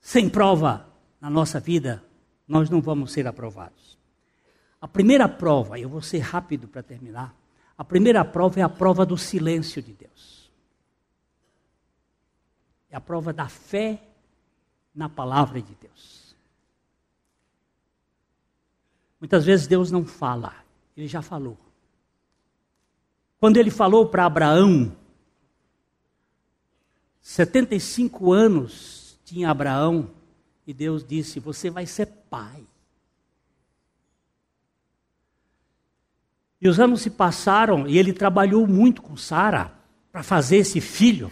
Sem 0.00 0.28
prova 0.28 0.86
na 1.20 1.30
nossa 1.30 1.58
vida, 1.58 2.04
nós 2.46 2.68
não 2.68 2.82
vamos 2.82 3.12
ser 3.12 3.26
aprovados. 3.26 3.99
A 4.80 4.88
primeira 4.88 5.28
prova, 5.28 5.78
eu 5.78 5.88
vou 5.88 6.00
ser 6.00 6.18
rápido 6.18 6.66
para 6.66 6.82
terminar. 6.82 7.34
A 7.76 7.84
primeira 7.84 8.24
prova 8.24 8.60
é 8.60 8.62
a 8.62 8.68
prova 8.68 9.04
do 9.04 9.16
silêncio 9.16 9.82
de 9.82 9.92
Deus. 9.92 10.50
É 12.90 12.96
a 12.96 13.00
prova 13.00 13.32
da 13.32 13.48
fé 13.48 14.02
na 14.94 15.08
palavra 15.08 15.60
de 15.60 15.74
Deus. 15.74 16.34
Muitas 19.20 19.44
vezes 19.44 19.66
Deus 19.66 19.90
não 19.90 20.04
fala, 20.04 20.54
ele 20.96 21.06
já 21.06 21.20
falou. 21.20 21.58
Quando 23.38 23.58
ele 23.58 23.70
falou 23.70 24.08
para 24.08 24.24
Abraão, 24.24 24.96
75 27.20 28.32
anos 28.32 29.18
tinha 29.24 29.50
Abraão, 29.50 30.10
e 30.66 30.72
Deus 30.72 31.04
disse: 31.04 31.40
Você 31.40 31.70
vai 31.70 31.86
ser 31.86 32.06
pai. 32.06 32.66
E 36.60 36.68
os 36.68 36.78
anos 36.78 37.00
se 37.00 37.10
passaram 37.10 37.86
e 37.88 37.96
ele 37.96 38.12
trabalhou 38.12 38.66
muito 38.66 39.00
com 39.00 39.16
Sara 39.16 39.72
para 40.12 40.22
fazer 40.22 40.58
esse 40.58 40.80
filho 40.80 41.30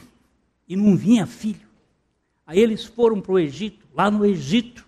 e 0.67 0.75
não 0.75 0.97
vinha 0.97 1.27
filho. 1.27 1.69
Aí 2.47 2.59
eles 2.59 2.85
foram 2.85 3.21
para 3.21 3.33
o 3.33 3.39
Egito. 3.39 3.87
Lá 3.95 4.11
no 4.11 4.25
Egito, 4.25 4.87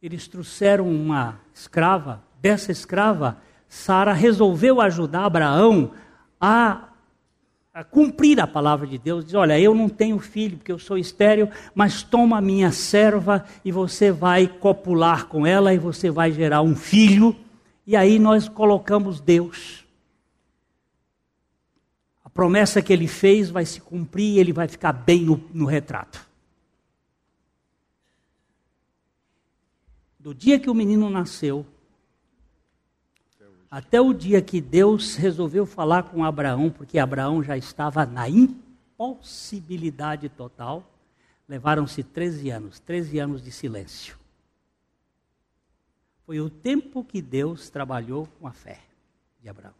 eles 0.00 0.28
trouxeram 0.28 0.88
uma 0.88 1.40
escrava. 1.52 2.22
Dessa 2.40 2.70
escrava, 2.70 3.38
Sara 3.68 4.12
resolveu 4.12 4.80
ajudar 4.80 5.24
Abraão 5.24 5.90
a, 6.40 6.90
a, 7.74 7.82
cumprir 7.82 8.40
a 8.40 8.46
palavra 8.46 8.86
de 8.86 8.98
Deus. 8.98 9.24
Diz: 9.24 9.34
Olha, 9.34 9.58
eu 9.58 9.74
não 9.74 9.88
tenho 9.88 10.20
filho 10.20 10.58
porque 10.58 10.70
eu 10.70 10.78
sou 10.78 10.96
estéril, 10.96 11.50
mas 11.74 12.04
toma 12.04 12.38
a 12.38 12.42
minha 12.42 12.70
serva 12.70 13.44
e 13.64 13.72
você 13.72 14.12
vai 14.12 14.46
copular 14.46 15.26
com 15.26 15.44
ela 15.44 15.74
e 15.74 15.78
você 15.78 16.08
vai 16.08 16.30
gerar 16.30 16.62
um 16.62 16.76
filho 16.76 17.34
e 17.88 17.96
aí 17.96 18.18
nós 18.18 18.50
colocamos 18.50 19.18
Deus. 19.18 19.82
A 22.22 22.28
promessa 22.28 22.82
que 22.82 22.92
ele 22.92 23.08
fez 23.08 23.48
vai 23.48 23.64
se 23.64 23.80
cumprir 23.80 24.34
e 24.34 24.38
ele 24.38 24.52
vai 24.52 24.68
ficar 24.68 24.92
bem 24.92 25.24
no, 25.24 25.42
no 25.54 25.64
retrato. 25.64 26.28
Do 30.20 30.34
dia 30.34 30.60
que 30.60 30.68
o 30.68 30.74
menino 30.74 31.08
nasceu, 31.08 31.64
até 33.70 33.98
o 33.98 34.12
dia 34.12 34.42
que 34.42 34.60
Deus 34.60 35.16
resolveu 35.16 35.64
falar 35.64 36.02
com 36.02 36.22
Abraão, 36.22 36.68
porque 36.68 36.98
Abraão 36.98 37.42
já 37.42 37.56
estava 37.56 38.04
na 38.04 38.28
impossibilidade 38.28 40.28
total, 40.28 40.86
levaram-se 41.48 42.02
13 42.02 42.50
anos 42.50 42.78
13 42.80 43.18
anos 43.18 43.42
de 43.42 43.50
silêncio. 43.50 44.17
Foi 46.28 46.40
o 46.42 46.50
tempo 46.50 47.02
que 47.02 47.22
Deus 47.22 47.70
trabalhou 47.70 48.26
com 48.38 48.46
a 48.46 48.52
fé 48.52 48.84
de 49.40 49.48
Abraão. 49.48 49.72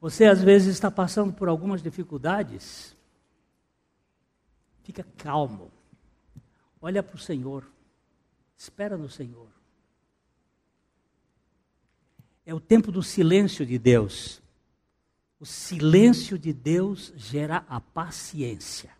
Você 0.00 0.24
às 0.24 0.42
vezes 0.42 0.74
está 0.74 0.90
passando 0.90 1.32
por 1.32 1.46
algumas 1.46 1.80
dificuldades. 1.80 2.96
Fica 4.82 5.06
calmo. 5.16 5.70
Olha 6.80 7.00
para 7.00 7.14
o 7.14 7.18
Senhor. 7.20 7.64
Espera 8.56 8.98
no 8.98 9.08
Senhor. 9.08 9.46
É 12.44 12.52
o 12.52 12.58
tempo 12.58 12.90
do 12.90 13.04
silêncio 13.04 13.64
de 13.64 13.78
Deus. 13.78 14.42
O 15.38 15.46
silêncio 15.46 16.36
de 16.36 16.52
Deus 16.52 17.12
gera 17.14 17.64
a 17.68 17.80
paciência. 17.80 18.90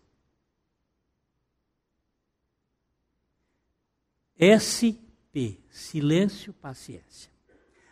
SP, 4.37 5.59
silêncio, 5.69 6.53
paciência. 6.53 7.31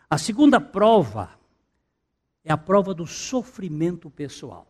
A 0.10 0.18
segunda 0.18 0.60
prova 0.60 1.40
é 2.44 2.52
a 2.52 2.58
prova 2.58 2.94
do 2.94 3.08
sofrimento 3.08 4.10
pessoal. 4.10 4.68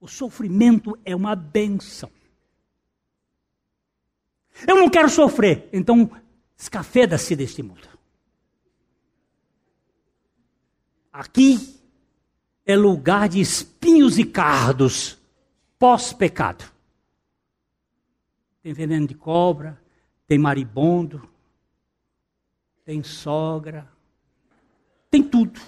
O 0.00 0.08
sofrimento 0.08 0.98
é 1.04 1.14
uma 1.14 1.36
benção. 1.36 2.10
Eu 4.66 4.76
não 4.76 4.88
quero 4.88 5.08
sofrer, 5.08 5.68
então 5.72 6.10
escafeda-se 6.56 7.34
deste 7.36 7.62
mundo. 7.62 7.88
Aqui 11.12 11.78
é 12.64 12.74
lugar 12.74 13.28
de 13.28 13.40
espinhos 13.40 14.18
e 14.18 14.24
cardos 14.24 15.18
pós-pecado. 15.78 16.71
Tem 18.62 18.72
veneno 18.72 19.06
de 19.06 19.14
cobra, 19.14 19.80
tem 20.26 20.38
maribondo, 20.38 21.28
tem 22.84 23.02
sogra, 23.02 23.88
tem 25.10 25.22
tudo. 25.22 25.60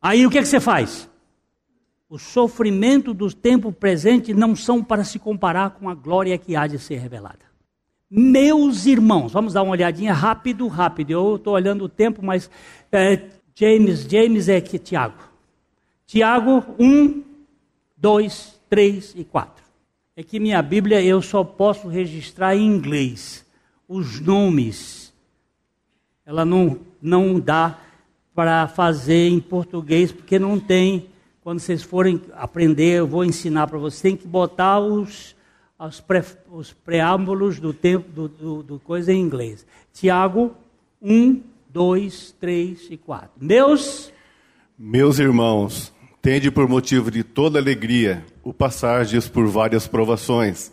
Aí 0.00 0.26
o 0.26 0.30
que, 0.30 0.38
é 0.38 0.42
que 0.42 0.48
você 0.48 0.60
faz? 0.60 1.08
O 2.08 2.18
sofrimento 2.18 3.12
do 3.12 3.32
tempo 3.32 3.72
presente 3.72 4.32
não 4.32 4.54
são 4.54 4.82
para 4.82 5.04
se 5.04 5.18
comparar 5.18 5.70
com 5.70 5.88
a 5.88 5.94
glória 5.94 6.38
que 6.38 6.54
há 6.54 6.66
de 6.66 6.78
ser 6.78 6.96
revelada. 6.96 7.46
Meus 8.08 8.86
irmãos, 8.86 9.32
vamos 9.32 9.52
dar 9.52 9.62
uma 9.62 9.72
olhadinha 9.72 10.12
rápido, 10.12 10.68
rápido. 10.68 11.10
Eu 11.10 11.36
estou 11.36 11.54
olhando 11.54 11.84
o 11.84 11.88
tempo, 11.88 12.24
mas 12.24 12.48
é, 12.92 13.28
James, 13.54 14.02
James 14.02 14.48
é 14.48 14.60
que 14.60 14.78
Tiago. 14.78 15.18
Tiago 16.06 16.64
1, 16.78 17.24
2, 17.96 18.60
3 18.68 19.14
e 19.16 19.24
4. 19.24 19.65
É 20.18 20.22
que 20.22 20.40
minha 20.40 20.62
Bíblia 20.62 21.02
eu 21.02 21.20
só 21.20 21.44
posso 21.44 21.88
registrar 21.88 22.56
em 22.56 22.64
inglês. 22.64 23.44
Os 23.86 24.18
nomes, 24.18 25.12
ela 26.24 26.42
não, 26.42 26.78
não 27.02 27.38
dá 27.38 27.78
para 28.34 28.66
fazer 28.66 29.28
em 29.28 29.38
português, 29.38 30.10
porque 30.10 30.38
não 30.38 30.58
tem. 30.58 31.08
Quando 31.42 31.60
vocês 31.60 31.82
forem 31.82 32.18
aprender, 32.32 33.00
eu 33.00 33.06
vou 33.06 33.26
ensinar 33.26 33.66
para 33.66 33.78
vocês. 33.78 34.00
Tem 34.00 34.16
que 34.16 34.26
botar 34.26 34.80
os, 34.80 35.36
os, 35.78 36.00
pré, 36.00 36.24
os 36.50 36.72
preâmbulos 36.72 37.60
do 37.60 37.74
tempo 37.74 38.10
do, 38.10 38.26
do, 38.26 38.62
do 38.62 38.80
coisa 38.80 39.12
em 39.12 39.20
inglês. 39.20 39.66
Tiago 39.92 40.54
1, 41.02 41.42
2, 41.68 42.34
3 42.40 42.86
e 42.90 42.96
4. 42.96 43.30
Meus. 43.38 44.10
Meus 44.78 45.18
irmãos, 45.18 45.92
tende 46.26 46.50
por 46.50 46.68
motivo 46.68 47.08
de 47.08 47.22
toda 47.22 47.56
alegria 47.56 48.26
o 48.42 48.52
passardes 48.52 49.28
por 49.28 49.46
várias 49.46 49.86
provações, 49.86 50.72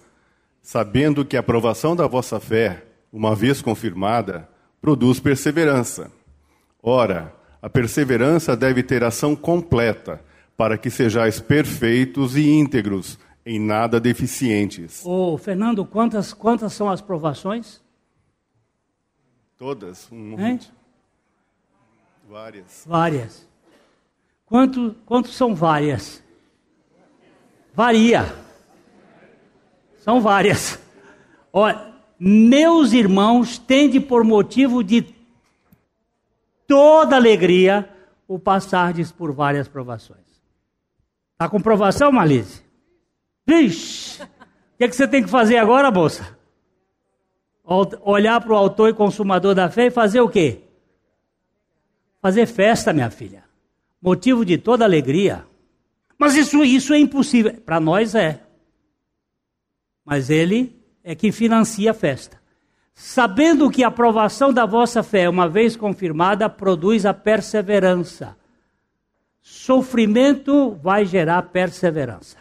sabendo 0.64 1.24
que 1.24 1.38
a 1.38 1.44
provação 1.44 1.96
da 1.96 2.08
vossa 2.08 2.40
fé, 2.40 2.84
uma 3.12 3.36
vez 3.36 3.62
confirmada, 3.62 4.50
produz 4.82 5.20
perseverança. 5.20 6.12
Ora, 6.82 7.36
a 7.62 7.70
perseverança 7.70 8.58
deve 8.58 8.82
ter 8.82 9.04
ação 9.04 9.36
completa, 9.36 10.20
para 10.58 10.76
que 10.76 10.90
sejais 10.90 11.40
perfeitos 11.40 12.36
e 12.36 12.50
íntegros, 12.50 13.20
em 13.46 13.60
nada 13.60 14.00
deficientes. 14.00 15.06
Ô, 15.06 15.38
Fernando, 15.38 15.86
quantas, 15.86 16.34
quantas 16.34 16.74
são 16.74 16.90
as 16.90 17.00
provações? 17.00 17.80
Todas, 19.56 20.12
um 20.12 20.36
monte. 20.36 20.74
Várias. 22.28 22.84
Várias. 22.88 23.53
Quanto, 24.54 24.96
quantos 25.08 25.36
são 25.36 25.56
várias? 25.56 26.24
Varia. 27.74 28.36
São 29.98 30.22
várias. 30.22 30.80
Olha, 31.52 31.92
meus 32.20 32.94
irmãos, 32.94 33.58
tende 33.58 34.00
por 34.00 34.24
motivo 34.24 34.84
de 34.84 35.12
toda 36.68 37.16
alegria 37.16 37.90
o 38.28 38.38
passardes 38.38 39.12
por 39.12 39.32
várias 39.32 39.68
provações. 39.68 40.20
Está 41.32 41.50
com 41.50 41.60
provação, 41.60 42.12
Malise? 42.12 42.62
Vixe! 43.48 44.22
O 44.22 44.28
que, 44.78 44.84
é 44.84 44.88
que 44.88 44.96
você 44.96 45.08
tem 45.08 45.24
que 45.24 45.32
fazer 45.32 45.58
agora, 45.58 45.90
moça? 45.90 46.38
Olhar 48.04 48.40
para 48.40 48.54
o 48.54 48.56
autor 48.56 48.90
e 48.92 48.94
consumador 48.94 49.56
da 49.56 49.68
fé 49.68 49.88
e 49.88 49.90
fazer 49.90 50.22
o 50.22 50.30
quê? 50.30 50.62
Fazer 52.22 52.46
festa, 52.46 52.94
minha 52.94 53.10
filha. 53.10 53.52
Motivo 54.04 54.44
de 54.44 54.58
toda 54.58 54.84
alegria. 54.84 55.46
Mas 56.18 56.36
isso, 56.36 56.64
isso 56.64 56.94
é 56.94 57.00
impossível. 57.00 57.54
Para 57.54 57.80
nós 57.80 58.14
é. 58.14 58.44
Mas 60.04 60.30
ele 60.30 60.76
é 61.04 61.16
que 61.16 61.32
financia 61.32 61.92
a 61.92 61.94
festa 61.94 62.44
sabendo 62.94 63.72
que 63.72 63.84
a 63.84 63.88
aprovação 63.88 64.54
da 64.54 64.66
vossa 64.66 65.02
fé, 65.02 65.28
uma 65.28 65.50
vez 65.50 65.76
confirmada, 65.76 66.50
produz 66.50 67.06
a 67.06 67.14
perseverança. 67.14 68.38
Sofrimento 69.42 70.72
vai 70.82 71.06
gerar 71.06 71.42
perseverança. 71.44 72.38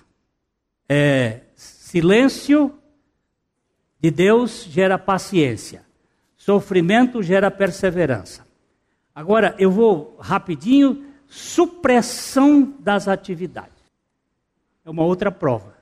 É, 0.88 1.40
silêncio 1.54 2.74
de 3.98 4.10
Deus 4.10 4.66
gera 4.68 4.98
paciência. 4.98 5.84
Sofrimento 6.36 7.22
gera 7.22 7.50
perseverança. 7.50 8.46
Agora 9.14 9.54
eu 9.58 9.70
vou 9.70 10.16
rapidinho 10.20 11.11
supressão 11.32 12.74
das 12.78 13.08
atividades. 13.08 13.72
É 14.84 14.90
uma 14.90 15.02
outra 15.02 15.32
prova. 15.32 15.74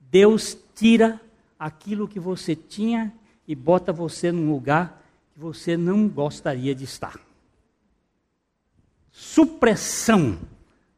Deus 0.00 0.58
tira 0.74 1.20
aquilo 1.56 2.08
que 2.08 2.18
você 2.18 2.56
tinha 2.56 3.12
e 3.46 3.54
bota 3.54 3.92
você 3.92 4.32
num 4.32 4.50
lugar 4.50 5.00
que 5.32 5.38
você 5.38 5.76
não 5.76 6.08
gostaria 6.08 6.74
de 6.74 6.82
estar. 6.82 7.20
Supressão 9.12 10.36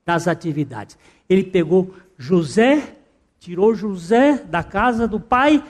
das 0.06 0.26
atividades. 0.26 0.96
Ele 1.28 1.44
pegou 1.44 1.94
José, 2.16 2.96
tirou 3.38 3.74
José 3.74 4.38
da 4.38 4.62
casa 4.62 5.06
do 5.06 5.20
pai. 5.20 5.62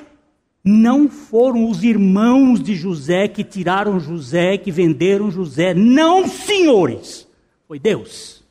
Não 0.63 1.09
foram 1.09 1.69
os 1.69 1.83
irmãos 1.83 2.63
de 2.63 2.77
José 2.77 3.27
que 3.27 3.43
tiraram 3.43 3.99
José, 3.99 4.57
que 4.57 4.71
venderam 4.71 5.29
José. 5.29 5.75
Não, 5.75 6.29
senhores. 6.29 7.28
Foi 7.69 7.79
Deus. 7.79 8.43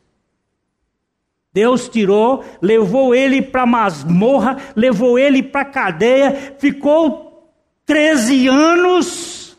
Deus 1.51 1.89
tirou, 1.89 2.45
levou 2.61 3.15
ele 3.15 3.41
para 3.41 3.65
masmorra, 3.65 4.57
levou 4.75 5.17
ele 5.17 5.41
para 5.41 5.65
cadeia, 5.65 6.55
ficou 6.59 7.51
13 7.83 8.47
anos 8.47 9.57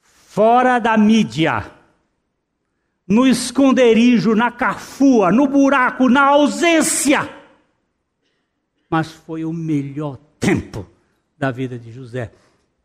fora 0.00 0.78
da 0.78 0.96
mídia, 0.96 1.70
no 3.06 3.26
esconderijo, 3.26 4.34
na 4.34 4.50
cafua, 4.50 5.30
no 5.30 5.46
buraco, 5.46 6.08
na 6.08 6.22
ausência. 6.28 7.28
Mas 8.88 9.10
foi 9.10 9.44
o 9.44 9.52
melhor 9.52 10.16
tempo 10.38 10.86
da 11.36 11.50
vida 11.50 11.78
de 11.78 11.92
José. 11.92 12.32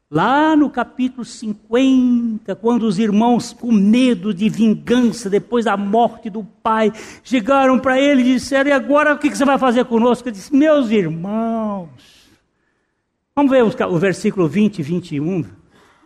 Lá 0.09 0.55
no 0.55 0.69
capítulo 0.69 1.25
50, 1.25 2.55
quando 2.55 2.83
os 2.83 2.99
irmãos, 2.99 3.53
com 3.53 3.71
medo 3.71 4.33
de 4.33 4.47
vingança 4.49 5.29
depois 5.29 5.65
da 5.65 5.75
morte 5.75 6.29
do 6.29 6.43
pai, 6.43 6.91
chegaram 7.23 7.79
para 7.79 7.99
ele 7.99 8.21
e 8.21 8.33
disseram: 8.35 8.69
E 8.69 8.73
agora 8.73 9.13
o 9.13 9.17
que 9.17 9.35
você 9.35 9.43
vai 9.43 9.57
fazer 9.57 9.85
conosco? 9.85 10.27
Ele 10.27 10.35
disse: 10.35 10.55
Meus 10.55 10.91
irmãos, 10.91 12.15
Vamos 13.37 13.51
ver 13.51 13.63
o 13.63 13.99
versículo 13.99 14.47
20 14.47 14.79
e 14.79 14.81
21 14.81 15.45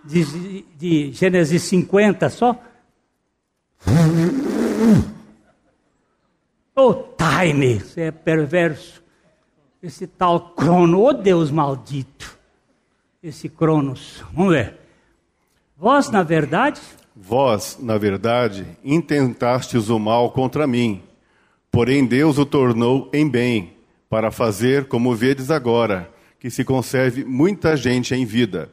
de, 0.03 0.65
de 0.75 1.11
Gênesis 1.11 1.61
50 1.61 2.27
só. 2.31 2.59
Oh, 6.75 6.93
time, 7.15 7.79
você 7.81 8.01
é 8.01 8.11
perverso. 8.11 9.03
Esse 9.81 10.07
tal 10.07 10.55
crono, 10.55 11.03
oh 11.03 11.13
Deus 11.13 11.51
maldito. 11.51 12.38
Esse 13.21 13.49
cronos. 13.49 14.23
Vamos 14.33 14.53
ver. 14.53 14.77
Vós, 15.77 16.09
na 16.09 16.23
verdade. 16.23 16.79
Vós, 17.13 17.77
na 17.77 17.97
verdade, 17.97 18.65
intentastes 18.81 19.89
o 19.89 19.99
mal 19.99 20.31
contra 20.31 20.65
mim. 20.65 21.03
Porém, 21.69 22.05
Deus 22.05 22.37
o 22.37 22.45
tornou 22.45 23.09
em 23.11 23.27
bem, 23.27 23.73
para 24.09 24.31
fazer 24.31 24.87
como 24.87 25.13
vedes 25.13 25.51
agora 25.51 26.09
que 26.39 26.49
se 26.49 26.63
conserve 26.63 27.25
muita 27.25 27.75
gente 27.75 28.15
em 28.15 28.25
vida. 28.25 28.71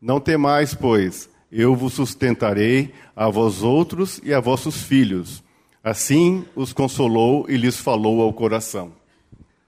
Não 0.00 0.20
temais, 0.20 0.74
pois, 0.74 1.30
eu 1.50 1.74
vos 1.74 1.94
sustentarei 1.94 2.92
a 3.16 3.30
vós 3.30 3.62
outros 3.62 4.20
e 4.22 4.34
a 4.34 4.40
vossos 4.40 4.82
filhos. 4.82 5.42
Assim 5.82 6.44
os 6.54 6.74
consolou 6.74 7.46
e 7.48 7.56
lhes 7.56 7.78
falou 7.78 8.20
ao 8.20 8.32
coração. 8.34 8.92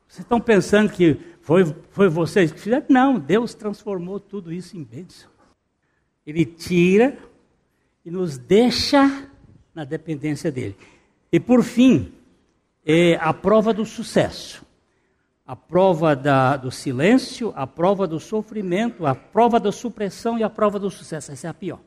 Vocês 0.06 0.20
estão 0.20 0.38
pensando 0.38 0.90
que 0.90 1.18
foi, 1.42 1.64
foi 1.90 2.08
vocês 2.08 2.50
que 2.50 2.58
fizeram? 2.58 2.86
Não, 2.88 3.18
Deus 3.18 3.54
transformou 3.54 4.18
tudo 4.18 4.52
isso 4.52 4.76
em 4.76 4.82
bênção. 4.82 5.30
Ele 6.26 6.44
tira 6.44 7.18
e 8.04 8.10
nos 8.10 8.38
deixa 8.38 9.28
na 9.74 9.84
dependência 9.84 10.50
dele. 10.50 10.76
E 11.30 11.38
por 11.38 11.62
fim, 11.62 12.12
é 12.84 13.16
a 13.16 13.32
prova 13.32 13.72
do 13.72 13.84
sucesso 13.84 14.64
a 15.52 15.56
prova 15.56 16.14
da, 16.14 16.56
do 16.56 16.70
silêncio, 16.70 17.52
a 17.54 17.66
prova 17.66 18.06
do 18.06 18.18
sofrimento, 18.20 19.06
a 19.06 19.14
prova 19.14 19.58
da 19.60 19.72
supressão 19.72 20.38
e 20.38 20.42
a 20.42 20.48
prova 20.48 20.78
do 20.78 20.88
sucesso. 20.90 21.32
Essa 21.32 21.46
é 21.46 21.50
a 21.50 21.52
pior. 21.52 21.80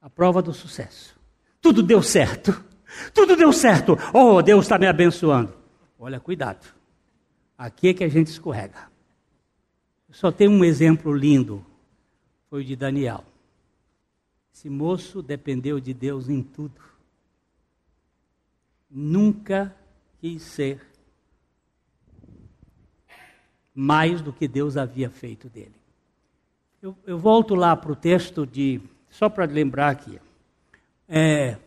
A 0.00 0.10
prova 0.10 0.42
do 0.42 0.52
sucesso. 0.52 1.16
Tudo 1.60 1.82
deu 1.82 2.02
certo. 2.02 2.60
Tudo 3.14 3.36
deu 3.36 3.52
certo. 3.52 3.96
Oh, 4.12 4.42
Deus 4.42 4.64
está 4.64 4.78
me 4.78 4.86
abençoando. 4.88 5.54
Olha, 5.98 6.18
cuidado. 6.18 6.66
Aqui 7.62 7.90
é 7.90 7.94
que 7.94 8.02
a 8.02 8.08
gente 8.08 8.26
escorrega. 8.26 8.90
Só 10.10 10.32
tem 10.32 10.48
um 10.48 10.64
exemplo 10.64 11.14
lindo. 11.14 11.64
Foi 12.50 12.62
o 12.62 12.64
de 12.64 12.74
Daniel. 12.74 13.24
Esse 14.52 14.68
moço 14.68 15.22
dependeu 15.22 15.78
de 15.78 15.94
Deus 15.94 16.28
em 16.28 16.42
tudo. 16.42 16.80
Nunca 18.90 19.72
quis 20.18 20.42
ser 20.42 20.84
mais 23.72 24.20
do 24.20 24.32
que 24.32 24.48
Deus 24.48 24.76
havia 24.76 25.08
feito 25.08 25.48
dele. 25.48 25.76
Eu, 26.82 26.96
eu 27.06 27.16
volto 27.16 27.54
lá 27.54 27.76
para 27.76 27.92
o 27.92 27.96
texto 27.96 28.44
de, 28.44 28.80
só 29.08 29.28
para 29.28 29.44
lembrar 29.44 29.90
aqui. 29.90 30.20
É, 31.08 31.58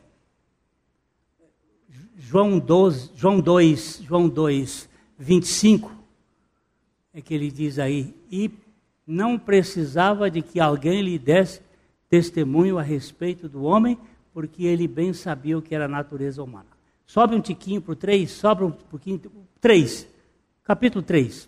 João, 2.18 2.60
12, 2.60 3.12
João 3.16 3.40
2, 3.40 4.02
João 4.04 4.28
2, 4.28 4.90
25, 5.18 5.92
é 7.14 7.22
que 7.22 7.34
ele 7.34 7.50
diz 7.50 7.80
aí, 7.80 8.14
e 8.32 8.52
não 9.08 9.38
precisava 9.38 10.30
de 10.30 10.42
que 10.42 10.60
alguém 10.60 11.02
lhe 11.02 11.18
desse 11.18 11.62
testemunho 12.10 12.78
a 12.78 12.82
respeito 12.82 13.48
do 13.48 13.64
homem, 13.64 13.98
porque 14.34 14.66
ele 14.66 14.88
bem 14.88 15.14
sabia 15.14 15.58
o 15.58 15.62
que 15.62 15.74
era 15.74 15.86
a 15.86 15.90
natureza 15.90 16.44
humana. 16.44 16.68
Sobe 17.06 17.36
um 17.36 17.42
tiquinho 17.42 17.82
para 17.82 17.94
o 17.94 17.96
3, 17.96 18.30
sobra 18.30 18.66
um 18.66 18.72
pouquinho. 18.72 19.22
3, 19.62 20.08
capítulo 20.64 21.04
3. 21.04 21.48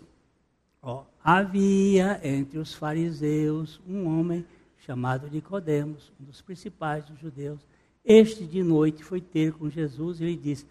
Ó, 0.80 1.04
havia 1.22 2.20
entre 2.22 2.58
os 2.58 2.74
fariseus 2.74 3.80
um 3.86 4.06
homem 4.06 4.46
chamado 4.78 5.28
Nicodemos, 5.30 6.12
um 6.18 6.24
dos 6.24 6.40
principais 6.40 7.04
dos 7.04 7.18
judeus. 7.18 7.60
Este 8.04 8.46
de 8.46 8.62
noite 8.62 9.04
foi 9.04 9.20
ter 9.20 9.52
com 9.52 9.68
Jesus 9.68 10.20
e 10.20 10.24
lhe 10.24 10.36
disse: 10.36 10.64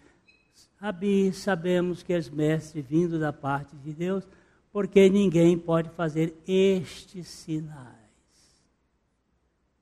Rabi, 0.76 1.32
sabemos 1.32 2.02
que 2.02 2.12
és 2.12 2.30
mestre 2.30 2.80
vindo 2.80 3.18
da 3.18 3.32
parte 3.32 3.76
de 3.76 3.92
Deus, 3.92 4.26
porque 4.72 5.08
ninguém 5.10 5.58
pode 5.58 5.90
fazer 5.90 6.36
estes 6.46 7.26
sinais 7.26 7.96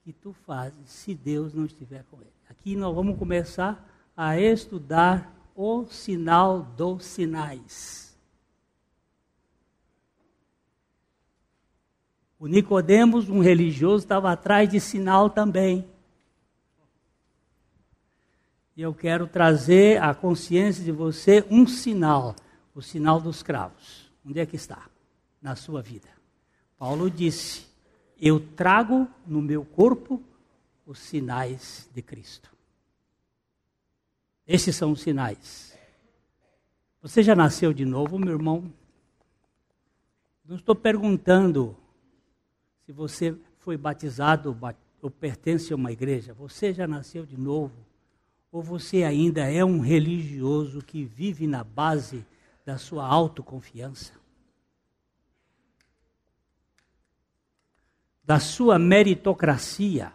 que 0.02 0.12
tu 0.12 0.32
fazes 0.32 0.88
se 0.88 1.14
Deus 1.14 1.52
não 1.52 1.64
estiver 1.64 2.04
com 2.10 2.20
ele. 2.20 2.32
Aqui 2.48 2.76
nós 2.76 2.94
vamos 2.94 3.18
começar 3.18 3.84
a 4.16 4.38
estudar 4.40 5.50
o 5.54 5.84
sinal 5.86 6.62
dos 6.62 7.04
sinais. 7.04 8.16
O 12.38 12.46
Nicodemos, 12.46 13.28
um 13.28 13.40
religioso, 13.40 14.04
estava 14.04 14.30
atrás 14.30 14.68
de 14.68 14.78
sinal 14.78 15.30
também. 15.30 15.88
E 18.76 18.82
eu 18.82 18.92
quero 18.92 19.26
trazer 19.26 20.02
à 20.02 20.14
consciência 20.14 20.84
de 20.84 20.92
você 20.92 21.42
um 21.50 21.66
sinal, 21.66 22.36
o 22.74 22.82
sinal 22.82 23.18
dos 23.18 23.42
cravos. 23.42 24.12
Onde 24.24 24.38
é 24.38 24.44
que 24.44 24.56
está? 24.56 24.86
Na 25.40 25.56
sua 25.56 25.80
vida. 25.80 26.08
Paulo 26.76 27.10
disse: 27.10 27.66
Eu 28.20 28.38
trago 28.38 29.08
no 29.26 29.40
meu 29.40 29.64
corpo 29.64 30.22
os 30.84 30.98
sinais 30.98 31.88
de 31.94 32.02
Cristo. 32.02 32.54
Esses 34.46 34.76
são 34.76 34.92
os 34.92 35.00
sinais. 35.00 35.76
Você 37.00 37.22
já 37.22 37.34
nasceu 37.34 37.72
de 37.72 37.84
novo, 37.84 38.18
meu 38.18 38.34
irmão? 38.34 38.70
Não 40.44 40.56
estou 40.56 40.74
perguntando 40.74 41.74
se 42.84 42.92
você 42.92 43.34
foi 43.58 43.76
batizado 43.76 44.56
ou 45.00 45.10
pertence 45.10 45.72
a 45.72 45.76
uma 45.76 45.90
igreja. 45.90 46.34
Você 46.34 46.74
já 46.74 46.86
nasceu 46.86 47.24
de 47.24 47.38
novo? 47.38 47.85
Ou 48.56 48.62
você 48.62 49.02
ainda 49.02 49.42
é 49.52 49.62
um 49.62 49.80
religioso 49.80 50.80
que 50.80 51.04
vive 51.04 51.46
na 51.46 51.62
base 51.62 52.24
da 52.64 52.78
sua 52.78 53.06
autoconfiança? 53.06 54.14
Da 58.24 58.40
sua 58.40 58.78
meritocracia? 58.78 60.10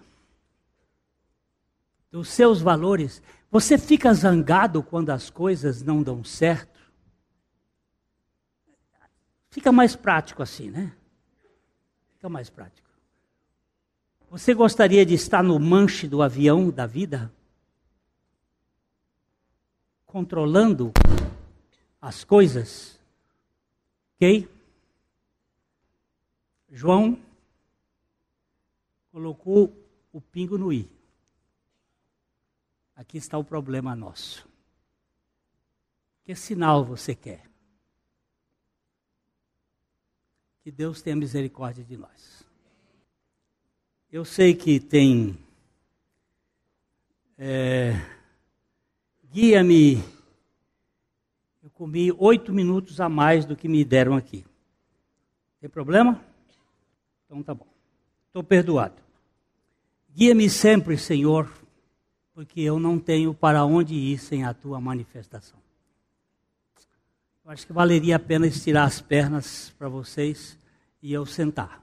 Dos 2.09 2.29
seus 2.29 2.59
valores? 2.63 3.21
Você 3.51 3.77
fica 3.77 4.11
zangado 4.11 4.81
quando 4.81 5.11
as 5.11 5.29
coisas 5.29 5.83
não 5.83 6.01
dão 6.01 6.23
certo? 6.23 6.81
Fica 9.51 9.71
mais 9.71 9.95
prático 9.95 10.41
assim, 10.41 10.71
né? 10.71 10.91
Fica 12.15 12.27
mais 12.27 12.49
prático. 12.49 12.89
Você 14.31 14.51
gostaria 14.55 15.05
de 15.05 15.13
estar 15.13 15.43
no 15.43 15.59
manche 15.59 16.07
do 16.07 16.23
avião 16.23 16.71
da 16.71 16.87
vida? 16.87 17.31
Controlando 20.11 20.91
as 22.01 22.25
coisas. 22.25 22.99
Ok? 24.15 24.49
João 26.69 27.17
colocou 29.11 29.73
o 30.11 30.19
pingo 30.19 30.57
no 30.57 30.73
i. 30.73 30.89
Aqui 32.95 33.17
está 33.17 33.37
o 33.37 33.43
problema 33.43 33.95
nosso. 33.95 34.47
Que 36.25 36.35
sinal 36.35 36.83
você 36.83 37.15
quer? 37.15 37.49
Que 40.61 40.71
Deus 40.71 41.01
tenha 41.01 41.15
misericórdia 41.15 41.83
de 41.83 41.97
nós. 41.97 42.43
Eu 44.11 44.25
sei 44.25 44.53
que 44.53 44.79
tem 44.79 45.37
é, 47.37 47.93
guia-me. 49.31 50.03
Eu 51.63 51.69
comi 51.69 52.11
oito 52.17 52.51
minutos 52.51 52.99
a 52.99 53.07
mais 53.07 53.45
do 53.45 53.55
que 53.55 53.67
me 53.67 53.83
deram 53.85 54.15
aqui. 54.15 54.45
Tem 55.59 55.69
problema? 55.69 56.21
Então 57.25 57.41
tá 57.41 57.53
bom. 57.53 57.67
Estou 58.27 58.43
perdoado. 58.43 58.95
Guia-me 60.13 60.49
sempre, 60.49 60.97
Senhor, 60.97 61.49
porque 62.33 62.59
eu 62.59 62.79
não 62.79 62.99
tenho 62.99 63.33
para 63.33 63.63
onde 63.63 63.95
ir 63.95 64.17
sem 64.17 64.43
a 64.43 64.53
tua 64.53 64.81
manifestação. 64.81 65.59
Eu 67.45 67.51
acho 67.51 67.65
que 67.65 67.73
valeria 67.73 68.17
a 68.17 68.19
pena 68.19 68.47
estirar 68.47 68.85
as 68.85 68.99
pernas 69.01 69.73
para 69.77 69.87
vocês 69.87 70.57
e 71.01 71.13
eu 71.13 71.25
sentar. 71.25 71.81